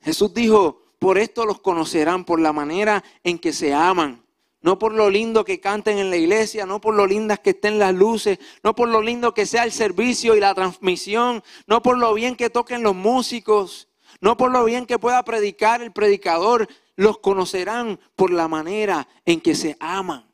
Jesús 0.00 0.32
dijo, 0.32 0.82
por 0.98 1.18
esto 1.18 1.44
los 1.44 1.60
conocerán, 1.60 2.24
por 2.24 2.40
la 2.40 2.52
manera 2.52 3.04
en 3.22 3.38
que 3.38 3.52
se 3.52 3.74
aman. 3.74 4.24
No 4.62 4.78
por 4.78 4.92
lo 4.92 5.08
lindo 5.08 5.44
que 5.44 5.58
canten 5.58 5.98
en 5.98 6.10
la 6.10 6.16
iglesia, 6.16 6.66
no 6.66 6.80
por 6.80 6.94
lo 6.94 7.06
lindas 7.06 7.40
que 7.40 7.50
estén 7.50 7.78
las 7.78 7.94
luces, 7.94 8.38
no 8.62 8.74
por 8.74 8.88
lo 8.88 9.00
lindo 9.00 9.32
que 9.32 9.46
sea 9.46 9.64
el 9.64 9.72
servicio 9.72 10.36
y 10.36 10.40
la 10.40 10.54
transmisión, 10.54 11.42
no 11.66 11.80
por 11.80 11.96
lo 11.96 12.12
bien 12.12 12.36
que 12.36 12.50
toquen 12.50 12.82
los 12.82 12.94
músicos, 12.94 13.88
no 14.20 14.36
por 14.36 14.50
lo 14.50 14.64
bien 14.64 14.84
que 14.84 14.98
pueda 14.98 15.22
predicar 15.24 15.80
el 15.82 15.92
predicador. 15.92 16.68
Los 16.96 17.18
conocerán 17.18 17.98
por 18.16 18.30
la 18.30 18.48
manera 18.48 19.08
en 19.24 19.40
que 19.40 19.54
se 19.54 19.76
aman. 19.80 20.30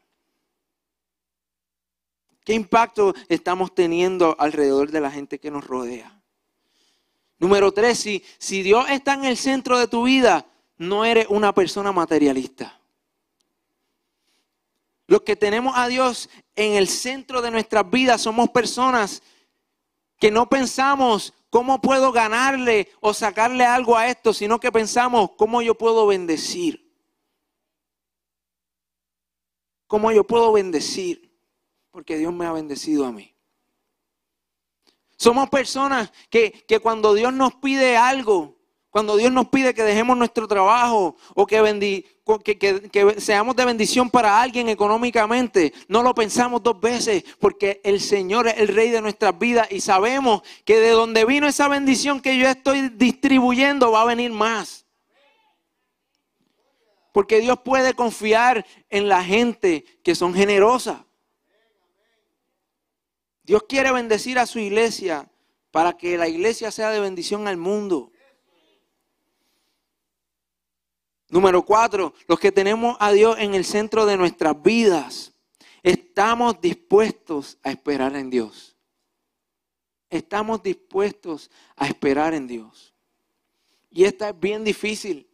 ¿Qué 2.45 2.55
impacto 2.55 3.15
estamos 3.29 3.75
teniendo 3.75 4.37
alrededor 4.39 4.91
de 4.91 5.01
la 5.01 5.11
gente 5.11 5.39
que 5.39 5.53
nos 5.53 5.65
rodea? 5.65 6.21
Número 7.39 7.71
tres, 7.73 7.99
si, 7.99 8.25
si 8.39 8.62
Dios 8.62 8.87
está 8.91 9.15
en 9.15 9.25
el 9.25 9.37
centro 9.37 9.79
de 9.79 9.87
tu 9.87 10.05
vida, 10.05 10.47
no 10.79 11.05
eres 11.05 11.27
una 11.29 11.55
persona 11.55 11.93
materialista. 11.93 12.81
Los 15.07 15.23
que 15.23 15.37
tenemos 15.37 15.75
a 15.77 15.87
Dios 15.88 16.29
en 16.57 16.73
el 16.73 16.88
centro 16.88 17.40
de 17.40 17.51
nuestras 17.51 17.88
vidas 17.88 18.23
somos 18.23 18.51
personas 18.51 19.23
que 20.19 20.31
no 20.31 20.49
pensamos 20.49 21.33
cómo 21.51 21.81
puedo 21.81 22.11
ganarle 22.11 22.90
o 23.01 23.14
sacarle 23.14 23.64
algo 23.64 23.97
a 23.97 24.09
esto, 24.09 24.33
sino 24.33 24.59
que 24.59 24.73
pensamos 24.73 25.31
cómo 25.37 25.62
yo 25.62 25.77
puedo 25.77 26.07
bendecir. 26.07 26.92
Cómo 29.87 30.11
yo 30.11 30.25
puedo 30.25 30.53
bendecir, 30.53 31.33
porque 31.92 32.19
Dios 32.19 32.33
me 32.33 32.47
ha 32.47 32.53
bendecido 32.53 33.07
a 33.07 33.12
mí. 33.12 33.33
Somos 35.16 35.49
personas 35.49 36.12
que, 36.29 36.51
que 36.66 36.81
cuando 36.81 37.14
Dios 37.14 37.33
nos 37.33 37.55
pide 37.55 37.97
algo, 37.97 38.56
cuando 38.97 39.19
Dios 39.19 39.31
nos 39.31 39.49
pide 39.49 39.75
que 39.75 39.83
dejemos 39.83 40.17
nuestro 40.17 40.49
trabajo 40.49 41.17
o 41.35 41.47
que, 41.47 41.61
que, 42.57 43.21
seamos 43.21 43.55
de 43.55 43.67
bendición 43.67 44.09
para 44.09 44.41
alguien 44.41 44.71
económicamente, 44.71 45.75
no 45.87 46.03
lo 46.03 46.15
pensamos 46.15 46.63
dos 46.63 46.81
veces 46.81 47.23
porque 47.39 47.83
el 47.85 48.01
Señor 48.01 48.49
es 48.49 48.57
el 48.57 48.69
rey 48.69 48.89
de 48.89 49.03
nuestras 49.03 49.39
vidas 49.39 49.71
y 49.71 49.83
sabemos 49.83 50.41
que 50.65 50.81
de 50.81 50.93
donde 50.93 51.27
vino 51.27 51.47
esa 51.47 51.69
bendición 51.69 52.23
que 52.23 52.39
yo 52.39 52.49
estoy 52.49 52.89
distribuyendo 52.89 53.93
va 53.93 54.01
a 54.01 54.07
venir 54.07 54.33
más. 54.33 54.87
Porque 57.13 57.41
Dios 57.41 57.59
puede 57.63 57.93
confiar 57.93 58.65
en 58.89 59.11
la 59.11 59.23
gente 59.23 59.85
que 60.03 60.15
son 60.15 60.33
generosas. 60.33 61.01
Dios 63.43 63.63
quiere 63.69 63.93
bendecir 63.93 64.39
a 64.39 64.47
su 64.47 64.59
iglesia 64.59 65.29
para 65.71 65.99
que 65.99 66.17
la 66.17 66.29
iglesia 66.29 66.71
sea 66.71 66.89
de 66.89 67.01
bendición 67.01 67.47
al 67.47 67.59
mundo. 67.59 68.11
Número 71.29 71.62
cuatro, 71.62 72.15
los 72.29 72.39
que 72.39 72.53
tenemos 72.53 72.97
a 73.01 73.11
Dios 73.11 73.37
en 73.39 73.55
el 73.55 73.65
centro 73.65 74.07
de 74.07 74.17
nuestras 74.17 74.61
vidas, 74.63 75.33
estamos 75.83 76.61
dispuestos 76.61 77.59
a 77.63 77.71
esperar 77.71 78.15
en 78.15 78.31
Dios. 78.31 78.77
Estamos 80.09 80.63
dispuestos 80.63 81.50
a 81.75 81.87
esperar 81.87 82.33
en 82.33 82.46
Dios. 82.46 82.94
Y 83.90 84.05
esta 84.05 84.29
es 84.29 84.38
bien 84.38 84.63
difícil, 84.63 85.27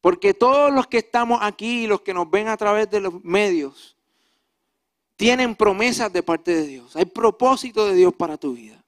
porque 0.00 0.32
todos 0.32 0.72
los 0.72 0.86
que 0.86 0.98
estamos 0.98 1.40
aquí 1.42 1.84
y 1.84 1.86
los 1.86 2.00
que 2.00 2.14
nos 2.14 2.30
ven 2.30 2.48
a 2.48 2.56
través 2.56 2.88
de 2.90 3.00
los 3.00 3.22
medios, 3.22 3.96
tienen 5.16 5.54
promesas 5.54 6.10
de 6.10 6.22
parte 6.22 6.54
de 6.54 6.66
Dios. 6.66 6.96
Hay 6.96 7.04
propósito 7.04 7.86
de 7.86 7.94
Dios 7.94 8.14
para 8.14 8.38
tu 8.38 8.54
vida 8.54 8.79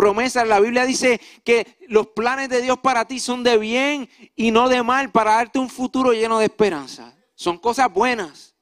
promesas. 0.00 0.48
La 0.48 0.60
Biblia 0.60 0.86
dice 0.86 1.20
que 1.44 1.76
los 1.86 2.06
planes 2.06 2.48
de 2.48 2.62
Dios 2.62 2.78
para 2.78 3.04
ti 3.04 3.20
son 3.20 3.42
de 3.42 3.58
bien 3.58 4.08
y 4.34 4.50
no 4.50 4.70
de 4.70 4.82
mal, 4.82 5.10
para 5.10 5.34
darte 5.34 5.58
un 5.58 5.68
futuro 5.68 6.14
lleno 6.14 6.38
de 6.38 6.46
esperanza. 6.46 7.14
Son 7.34 7.58
cosas 7.58 7.92
buenas, 7.92 8.54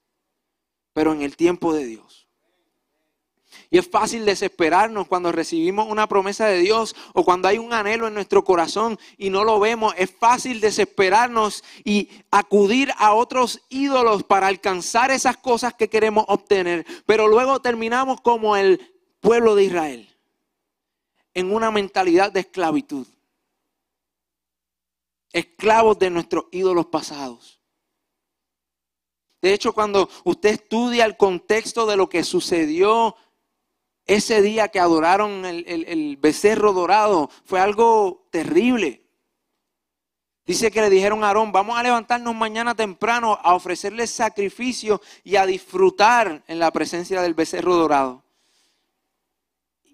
pero 0.92 1.12
en 1.12 1.22
el 1.22 1.36
tiempo 1.36 1.72
de 1.72 1.86
Dios. 1.86 2.26
Y 3.70 3.78
es 3.78 3.88
fácil 3.88 4.24
desesperarnos 4.24 5.06
cuando 5.06 5.30
recibimos 5.30 5.86
una 5.88 6.08
promesa 6.08 6.46
de 6.46 6.58
Dios 6.58 6.96
o 7.14 7.24
cuando 7.24 7.46
hay 7.46 7.58
un 7.58 7.72
anhelo 7.72 8.08
en 8.08 8.14
nuestro 8.14 8.42
corazón 8.42 8.98
y 9.16 9.30
no 9.30 9.44
lo 9.44 9.60
vemos. 9.60 9.94
Es 9.96 10.10
fácil 10.10 10.60
desesperarnos 10.60 11.62
y 11.84 12.08
acudir 12.32 12.90
a 12.98 13.14
otros 13.14 13.60
ídolos 13.68 14.24
para 14.24 14.48
alcanzar 14.48 15.12
esas 15.12 15.36
cosas 15.36 15.72
que 15.74 15.88
queremos 15.88 16.24
obtener. 16.26 16.84
Pero 17.06 17.28
luego 17.28 17.60
terminamos 17.60 18.20
como 18.22 18.56
el 18.56 18.80
pueblo 19.20 19.54
de 19.54 19.64
Israel, 19.64 20.07
en 21.38 21.54
una 21.54 21.70
mentalidad 21.70 22.32
de 22.32 22.40
esclavitud. 22.40 23.06
Esclavos 25.32 25.96
de 25.96 26.10
nuestros 26.10 26.46
ídolos 26.50 26.86
pasados. 26.86 27.60
De 29.40 29.52
hecho, 29.54 29.72
cuando 29.72 30.08
usted 30.24 30.50
estudia 30.50 31.04
el 31.04 31.16
contexto 31.16 31.86
de 31.86 31.96
lo 31.96 32.08
que 32.08 32.24
sucedió 32.24 33.14
ese 34.04 34.42
día 34.42 34.66
que 34.66 34.80
adoraron 34.80 35.44
el, 35.44 36.16
becerro 36.16 36.72
dorado 36.72 37.30
fue 37.44 37.60
algo 37.60 38.26
terrible. 38.32 39.04
Dice 40.44 40.72
que 40.72 40.80
le 40.80 40.90
dijeron 40.90 41.22
a 41.22 41.28
Aarón, 41.28 41.52
vamos 41.52 41.78
a 41.78 41.84
levantarnos 41.84 42.34
mañana 42.34 42.74
temprano 42.74 43.38
a 43.40 43.54
ofrecerle 43.54 44.08
sacrificio 44.08 45.00
y 45.22 45.36
a 45.36 45.46
disfrutar 45.46 46.42
en 46.48 46.58
la 46.58 46.72
presencia 46.72 47.22
del 47.22 47.34
becerro 47.34 47.76
dorado. 47.76 48.24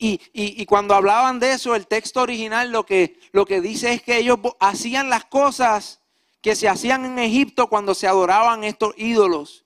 Y, 0.07 0.66
cuando 0.66 0.94
hablaban 0.94 1.40
de 1.40 1.52
eso, 1.52 1.74
el 1.74 1.86
texto 1.86 2.20
original 2.20 2.70
lo 2.70 2.84
que, 2.84 3.18
lo 3.32 3.46
que 3.46 3.62
dice 3.62 3.94
es 3.94 4.02
que 4.02 4.18
ellos 4.18 4.38
hacían 4.61 5.09
las 5.09 5.24
cosas 5.24 6.02
que 6.42 6.55
se 6.55 6.68
hacían 6.68 7.07
en 7.07 7.18
Egipto 7.18 7.68
cuando 7.68 7.94
se 7.94 8.07
adoraban 8.07 8.64
estos 8.64 8.92
ídolos. 8.98 9.64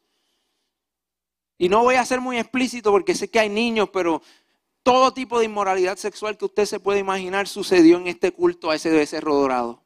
Y 1.58 1.68
no 1.68 1.82
voy 1.82 1.96
a 1.96 2.04
ser 2.04 2.20
muy 2.20 2.38
explícito 2.38 2.92
porque 2.92 3.16
sé 3.16 3.28
que 3.28 3.40
hay 3.40 3.48
niños, 3.48 3.90
pero 3.92 4.22
todo 4.84 5.12
tipo 5.12 5.40
de 5.40 5.46
inmoralidad 5.46 5.96
sexual 5.96 6.38
que 6.38 6.44
usted 6.44 6.66
se 6.66 6.78
puede 6.78 7.00
imaginar 7.00 7.48
sucedió 7.48 7.96
en 7.96 8.06
este 8.06 8.30
culto 8.30 8.70
a 8.70 8.76
ese 8.76 8.90
becerro 8.90 9.34
dorado. 9.34 9.82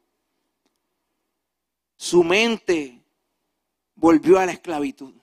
Su 1.96 2.24
mente 2.24 3.02
volvió 3.94 4.38
a 4.38 4.44
la 4.44 4.52
esclavitud. 4.52 5.14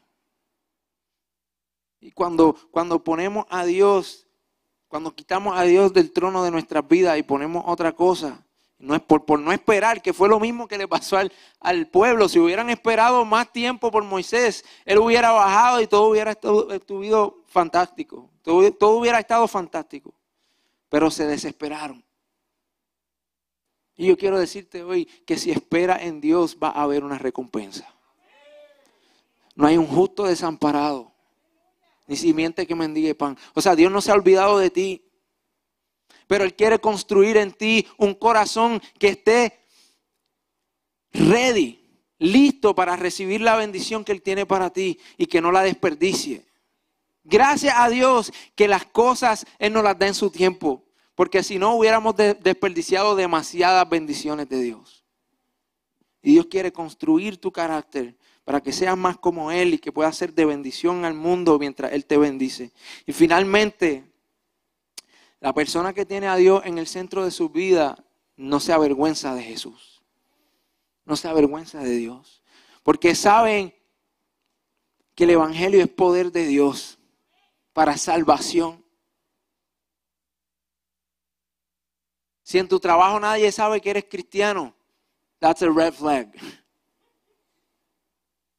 Y 1.99 2.11
cuando, 2.11 2.55
cuando 2.71 3.03
ponemos 3.03 3.45
a 3.49 3.65
Dios, 3.65 4.25
cuando 4.90 5.14
quitamos 5.14 5.56
a 5.56 5.64
Dios 5.64 5.94
del 5.94 6.12
trono 6.12 6.44
de 6.44 6.52
nuestras 6.52 6.86
vidas 6.86 7.18
y 7.18 7.24
ponemos 7.24 7.64
otra 7.68 7.94
cosa, 7.94 8.44
no 8.80 8.96
es 8.96 9.02
por, 9.02 9.40
no 9.40 9.52
esperar, 9.52 10.02
que 10.02 10.14
fue 10.14 10.28
lo 10.28 10.40
mismo 10.40 10.68
que 10.68 10.80
le 10.80 10.88
pasó 10.88 11.18
al, 11.60 11.88
pueblo. 11.88 12.28
Si 12.28 12.40
hubieran 12.40 12.70
esperado 12.70 13.24
más 13.24 13.54
tiempo 13.54 13.92
por 13.92 14.04
Moisés, 14.04 14.66
él 14.86 14.98
hubiera 14.98 15.32
bajado 15.32 15.80
y 15.80 15.88
todo 15.88 16.10
hubiera 16.10 16.32
estado, 16.32 16.68
fantástico. 17.46 18.30
Todo, 18.42 18.72
todo 18.74 18.98
hubiera 18.98 19.20
estado 19.20 19.48
fantástico. 19.48 20.14
Pero 20.90 21.12
se 21.12 21.28
desesperaron. 21.28 22.04
Y 23.96 24.08
yo 24.08 24.18
quiero 24.18 24.40
decirte 24.40 24.82
hoy 24.82 25.06
que 25.06 25.38
si 25.38 25.52
espera 25.52 25.98
en 26.02 26.20
Dios 26.20 26.58
va 26.62 26.70
a 26.70 26.84
haber 26.84 27.04
una 27.04 27.20
recompensa. 27.20 27.94
No 29.56 29.68
hay 29.68 29.78
un 29.78 29.88
justo 29.88 30.24
desamparado, 30.24 31.12
ni 32.10 32.18
simiente 32.18 32.68
que 32.68 32.76
mendigue 32.76 33.16
pan. 33.16 33.38
O 33.53 33.62
sea, 33.62 33.76
Dios 33.76 33.89
no 33.89 34.01
se 34.01 34.12
ha 34.12 34.16
olvidado 34.16 34.60
de 34.60 34.70
ti 34.70 35.10
pero 36.30 36.43
Él 36.43 36.53
quiere 36.53 36.78
construir 36.78 37.38
en 37.38 37.51
ti 37.51 37.88
un 37.97 38.14
corazón 38.14 38.80
que 38.99 39.07
esté 39.07 39.66
ready, 41.12 41.84
listo 42.20 42.76
para 42.76 42.95
recibir 42.95 43.41
la 43.41 43.55
bendición 43.55 44.05
que 44.05 44.12
Él 44.12 44.22
tiene 44.22 44.45
para 44.45 44.70
ti 44.70 44.99
y 45.18 45.26
que 45.26 45.41
no 45.41 45.51
la 45.51 45.64
desperdicie. 45.64 46.45
Gracias 47.24 47.74
a 47.76 47.89
Dios 47.89 48.32
que 48.53 48.68
las 48.68 48.86
cosas 48.86 49.47
Él 49.57 49.74
nos 49.74 49.84
las 49.84 49.97
da 49.97 50.05
en 50.05 50.14
su 50.14 50.30
tiempo, 50.30 50.84
porque 51.16 51.41
si 51.41 51.57
no 51.57 51.74
hubiéramos 51.74 52.16
desperdiciado 52.16 53.16
demasiadas 53.16 53.89
bendiciones 53.89 54.47
de 54.49 54.62
Dios. 54.62 55.03
Y 56.22 56.34
Dios 56.34 56.45
quiere 56.45 56.72
construir 56.72 57.41
tu 57.41 57.51
carácter 57.51 58.16
para 58.50 58.62
que 58.62 58.74
seas 58.74 58.97
más 58.97 59.16
como 59.16 59.52
Él 59.52 59.76
y 59.76 59.78
que 59.78 59.91
puedas 59.91 60.18
ser 60.18 60.34
de 60.34 60.43
bendición 60.43 61.06
al 61.06 61.14
mundo 61.14 61.60
mientras 61.60 61.93
Él 61.93 62.08
te 62.08 62.18
bendice. 62.18 62.72
Y 63.06 63.14
finalmente, 63.14 64.12
la 65.39 65.54
persona 65.54 65.93
que 65.93 66.04
tiene 66.04 66.28
a 66.28 66.36
Dios 66.36 66.64
en 66.66 66.80
el 66.80 66.88
centro 66.88 67.24
de 67.24 67.30
su 67.30 67.50
vida 67.50 68.04
no 68.38 68.60
se 68.60 68.74
avergüenza 68.74 69.36
de 69.36 69.43
Jesús. 69.43 70.02
No 71.06 71.16
se 71.16 71.28
avergüenza 71.28 71.78
de 71.84 71.91
Dios. 71.91 72.41
Porque 72.82 73.14
saben 73.14 73.72
que 75.14 75.26
el 75.26 75.30
Evangelio 75.30 75.84
es 75.84 75.88
poder 75.88 76.32
de 76.32 76.47
Dios 76.47 76.97
para 77.72 77.97
salvación. 77.97 78.84
Si 82.41 82.58
en 82.58 82.68
tu 82.68 82.80
trabajo 82.80 83.20
nadie 83.20 83.52
sabe 83.52 83.80
que 83.80 83.91
eres 83.91 84.06
cristiano, 84.10 84.74
that's 85.38 85.62
a 85.62 85.70
red 85.70 85.93
flag. 85.93 86.34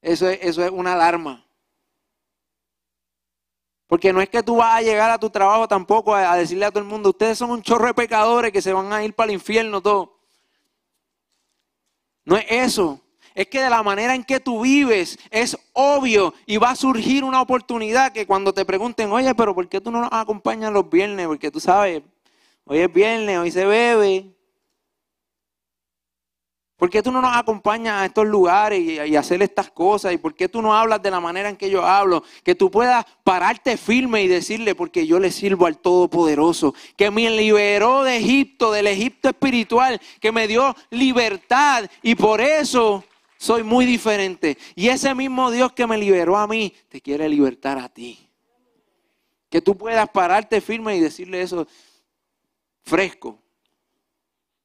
Eso 0.02 0.28
es, 0.28 0.38
eso 0.42 0.64
es 0.64 0.70
una 0.70 0.94
alarma. 0.94 1.44
Porque 3.90 4.12
no 4.12 4.20
es 4.20 4.28
que 4.28 4.42
tú 4.42 4.56
vas 4.56 4.76
a 4.76 4.82
llegar 4.82 5.10
a 5.10 5.18
tu 5.18 5.28
trabajo 5.28 5.66
tampoco 5.66 6.14
a, 6.14 6.36
decirle 6.36 6.64
a 6.64 6.70
todo 6.70 6.78
el 6.78 6.88
mundo, 6.88 7.10
ustedes 7.10 7.36
son 7.36 7.50
un 7.50 7.60
chorro 7.60 7.86
de 7.86 7.94
pecadores 7.94 8.52
que 8.52 8.62
se 8.62 8.72
van 8.72 8.92
a 8.92 9.02
ir 9.02 9.14
para 9.14 9.30
el 9.30 9.34
infierno 9.34 9.82
todo. 9.82 10.16
No 12.24 12.36
es 12.36 12.44
eso. 12.48 13.00
Es 13.34 13.48
que 13.48 13.60
de 13.60 13.68
la 13.68 13.82
manera 13.82 14.14
en 14.14 14.22
que 14.22 14.38
tú 14.38 14.60
vives 14.60 15.18
es 15.30 15.58
obvio 15.72 16.32
y 16.46 16.56
va 16.56 16.70
a 16.70 16.76
surgir 16.76 17.24
una 17.24 17.40
oportunidad 17.40 18.12
que 18.12 18.28
cuando 18.28 18.54
te 18.54 18.64
pregunten, 18.64 19.10
oye, 19.10 19.34
pero 19.34 19.56
¿por 19.56 19.68
qué 19.68 19.80
tú 19.80 19.90
no 19.90 20.00
nos 20.00 20.12
acompañas 20.12 20.72
los 20.72 20.88
viernes? 20.88 21.26
Porque 21.26 21.50
tú 21.50 21.58
sabes, 21.58 22.00
hoy 22.64 22.78
es 22.78 22.92
viernes, 22.92 23.38
hoy 23.38 23.50
se 23.50 23.66
bebe. 23.66 24.32
¿Por 26.80 26.88
qué 26.88 27.02
tú 27.02 27.12
no 27.12 27.20
nos 27.20 27.36
acompañas 27.36 28.00
a 28.00 28.06
estos 28.06 28.26
lugares 28.26 28.80
y, 28.80 29.14
hacer 29.14 29.42
estas 29.42 29.70
cosas? 29.70 30.14
¿Y 30.14 30.16
por 30.16 30.34
qué 30.34 30.48
tú 30.48 30.62
no 30.62 30.74
hablas 30.74 31.02
de 31.02 31.10
la 31.10 31.20
manera 31.20 31.50
en 31.50 31.58
que 31.58 31.68
yo 31.68 31.84
hablo? 31.84 32.24
Que 32.42 32.54
tú 32.54 32.70
puedas 32.70 33.04
pararte 33.22 33.76
firme 33.76 34.22
y 34.22 34.28
decirle, 34.28 34.74
porque 34.74 35.06
yo 35.06 35.18
le 35.18 35.30
sirvo 35.30 35.66
al 35.66 35.76
Todopoderoso, 35.76 36.74
que 36.96 37.10
me 37.10 37.28
liberó 37.28 38.02
de 38.02 38.16
Egipto, 38.16 38.72
del 38.72 38.86
Egipto 38.86 39.28
espiritual, 39.28 40.00
que 40.22 40.32
me 40.32 40.48
dio 40.48 40.74
libertad 40.88 41.84
y 42.00 42.14
por 42.14 42.40
eso 42.40 43.04
soy 43.36 43.62
muy 43.62 43.84
diferente. 43.84 44.56
Y 44.74 44.88
ese 44.88 45.14
mismo 45.14 45.50
Dios 45.50 45.74
que 45.74 45.86
me 45.86 45.98
liberó 45.98 46.38
a 46.38 46.46
mí, 46.46 46.72
te 46.88 47.02
quiere 47.02 47.28
libertar 47.28 47.76
a 47.76 47.90
ti. 47.90 48.26
Que 49.50 49.60
tú 49.60 49.76
puedas 49.76 50.08
pararte 50.08 50.62
firme 50.62 50.96
y 50.96 51.00
decirle 51.00 51.42
eso 51.42 51.68
fresco, 52.84 53.38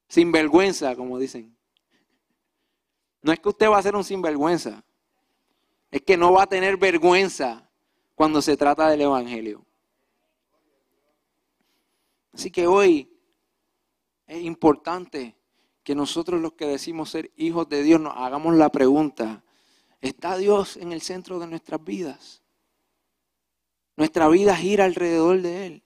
sin 0.07 0.31
vergüenza, 0.31 0.95
como 0.95 1.19
dicen. 1.19 1.54
No 3.25 3.31
es 3.31 3.39
que 3.39 3.49
usted 3.49 3.67
va 3.67 3.79
a 3.79 3.81
ser 3.81 3.95
un 3.95 4.03
sinvergüenza. 4.03 4.83
Es 5.89 6.03
que 6.03 6.15
no 6.15 6.31
va 6.31 6.43
a 6.43 6.47
tener 6.47 6.77
vergüenza 6.77 7.67
cuando 8.13 8.39
se 8.39 8.55
trata 8.55 8.87
del 8.87 9.01
Evangelio. 9.01 9.65
Así 12.31 12.51
que 12.51 12.67
hoy 12.67 13.11
es 14.27 14.43
importante 14.43 15.35
que 15.83 15.95
nosotros 15.95 16.39
los 16.39 16.53
que 16.53 16.67
decimos 16.67 17.09
ser 17.09 17.31
hijos 17.35 17.67
de 17.67 17.81
Dios 17.81 17.99
nos 17.99 18.15
hagamos 18.15 18.53
la 18.53 18.69
pregunta, 18.69 19.43
¿está 20.01 20.37
Dios 20.37 20.77
en 20.77 20.91
el 20.91 21.01
centro 21.01 21.39
de 21.39 21.47
nuestras 21.47 21.83
vidas? 21.83 22.43
Nuestra 23.95 24.27
vida 24.27 24.55
gira 24.55 24.85
alrededor 24.85 25.41
de 25.41 25.65
Él. 25.65 25.83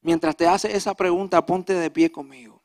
Mientras 0.00 0.36
te 0.36 0.48
hace 0.48 0.76
esa 0.76 0.94
pregunta, 0.94 1.46
ponte 1.46 1.74
de 1.74 1.92
pie 1.92 2.10
conmigo. 2.10 2.59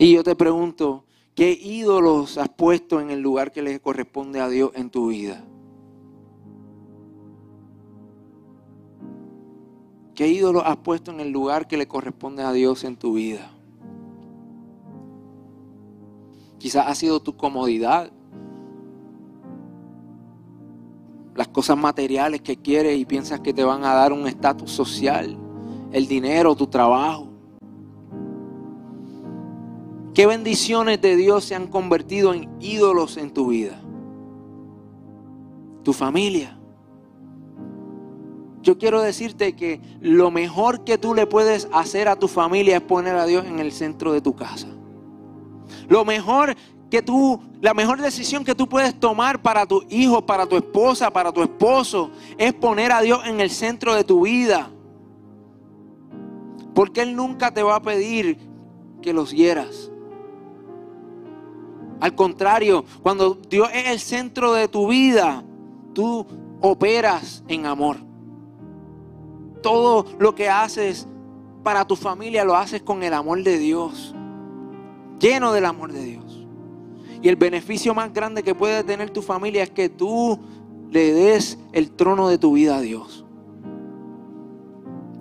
Y 0.00 0.12
yo 0.14 0.24
te 0.24 0.34
pregunto, 0.34 1.04
¿qué 1.34 1.50
ídolos 1.52 2.38
has 2.38 2.48
puesto 2.48 3.02
en 3.02 3.10
el 3.10 3.20
lugar 3.20 3.52
que 3.52 3.60
le 3.60 3.78
corresponde 3.80 4.40
a 4.40 4.48
Dios 4.48 4.70
en 4.74 4.88
tu 4.88 5.08
vida? 5.08 5.44
¿Qué 10.14 10.26
ídolos 10.28 10.62
has 10.64 10.78
puesto 10.78 11.10
en 11.10 11.20
el 11.20 11.30
lugar 11.30 11.68
que 11.68 11.76
le 11.76 11.86
corresponde 11.86 12.42
a 12.42 12.50
Dios 12.52 12.82
en 12.84 12.96
tu 12.96 13.12
vida? 13.12 13.50
Quizás 16.56 16.86
ha 16.86 16.94
sido 16.94 17.20
tu 17.20 17.36
comodidad, 17.36 18.10
las 21.34 21.48
cosas 21.48 21.76
materiales 21.76 22.40
que 22.40 22.56
quieres 22.56 22.98
y 22.98 23.04
piensas 23.04 23.40
que 23.40 23.52
te 23.52 23.64
van 23.64 23.84
a 23.84 23.92
dar 23.92 24.14
un 24.14 24.26
estatus 24.26 24.70
social, 24.70 25.36
el 25.92 26.08
dinero, 26.08 26.56
tu 26.56 26.68
trabajo. 26.68 27.29
¿Qué 30.14 30.26
bendiciones 30.26 31.00
de 31.00 31.16
Dios 31.16 31.44
se 31.44 31.54
han 31.54 31.68
convertido 31.68 32.34
en 32.34 32.50
ídolos 32.60 33.16
en 33.16 33.30
tu 33.30 33.48
vida? 33.48 33.80
Tu 35.84 35.92
familia. 35.92 36.58
Yo 38.62 38.76
quiero 38.76 39.00
decirte 39.00 39.54
que 39.54 39.80
lo 40.00 40.30
mejor 40.30 40.84
que 40.84 40.98
tú 40.98 41.14
le 41.14 41.26
puedes 41.26 41.68
hacer 41.72 42.08
a 42.08 42.16
tu 42.16 42.28
familia 42.28 42.76
es 42.76 42.82
poner 42.82 43.16
a 43.16 43.24
Dios 43.24 43.46
en 43.46 43.58
el 43.58 43.72
centro 43.72 44.12
de 44.12 44.20
tu 44.20 44.34
casa. 44.34 44.68
Lo 45.88 46.04
mejor 46.04 46.56
que 46.90 47.00
tú, 47.00 47.40
la 47.60 47.72
mejor 47.72 48.02
decisión 48.02 48.44
que 48.44 48.54
tú 48.54 48.68
puedes 48.68 48.98
tomar 48.98 49.40
para 49.40 49.64
tu 49.64 49.84
hijo, 49.88 50.26
para 50.26 50.44
tu 50.44 50.56
esposa, 50.56 51.10
para 51.10 51.32
tu 51.32 51.42
esposo, 51.42 52.10
es 52.36 52.52
poner 52.52 52.92
a 52.92 53.00
Dios 53.00 53.20
en 53.24 53.40
el 53.40 53.48
centro 53.48 53.94
de 53.94 54.04
tu 54.04 54.22
vida. 54.22 54.70
Porque 56.74 57.02
Él 57.02 57.14
nunca 57.16 57.54
te 57.54 57.62
va 57.62 57.76
a 57.76 57.82
pedir 57.82 58.38
que 59.00 59.12
los 59.12 59.30
hieras. 59.32 59.89
Al 62.00 62.14
contrario, 62.14 62.84
cuando 63.02 63.34
Dios 63.34 63.68
es 63.74 63.88
el 63.88 64.00
centro 64.00 64.52
de 64.54 64.68
tu 64.68 64.88
vida, 64.88 65.44
tú 65.92 66.26
operas 66.60 67.44
en 67.46 67.66
amor. 67.66 67.98
Todo 69.62 70.06
lo 70.18 70.34
que 70.34 70.48
haces 70.48 71.06
para 71.62 71.86
tu 71.86 71.96
familia 71.96 72.44
lo 72.44 72.56
haces 72.56 72.82
con 72.82 73.02
el 73.02 73.12
amor 73.12 73.42
de 73.42 73.58
Dios, 73.58 74.14
lleno 75.18 75.52
del 75.52 75.66
amor 75.66 75.92
de 75.92 76.02
Dios. 76.02 76.46
Y 77.22 77.28
el 77.28 77.36
beneficio 77.36 77.94
más 77.94 78.12
grande 78.14 78.42
que 78.42 78.54
puede 78.54 78.82
tener 78.82 79.10
tu 79.10 79.20
familia 79.20 79.62
es 79.62 79.70
que 79.70 79.90
tú 79.90 80.38
le 80.90 81.12
des 81.12 81.58
el 81.72 81.90
trono 81.90 82.28
de 82.28 82.38
tu 82.38 82.54
vida 82.54 82.76
a 82.76 82.80
Dios. 82.80 83.26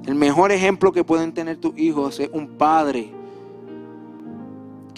El 0.06 0.16
mejor 0.16 0.54
ejemplo 0.54 0.94
que 0.94 1.04
pueden 1.04 1.34
tener 1.34 1.58
tus 1.58 1.78
hijos 1.78 2.22
es 2.22 2.30
un 2.32 2.58
padre 2.58 3.19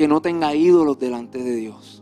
que 0.01 0.07
no 0.07 0.19
tenga 0.19 0.55
ídolos 0.55 0.97
delante 0.97 1.43
de 1.43 1.55
Dios. 1.55 2.00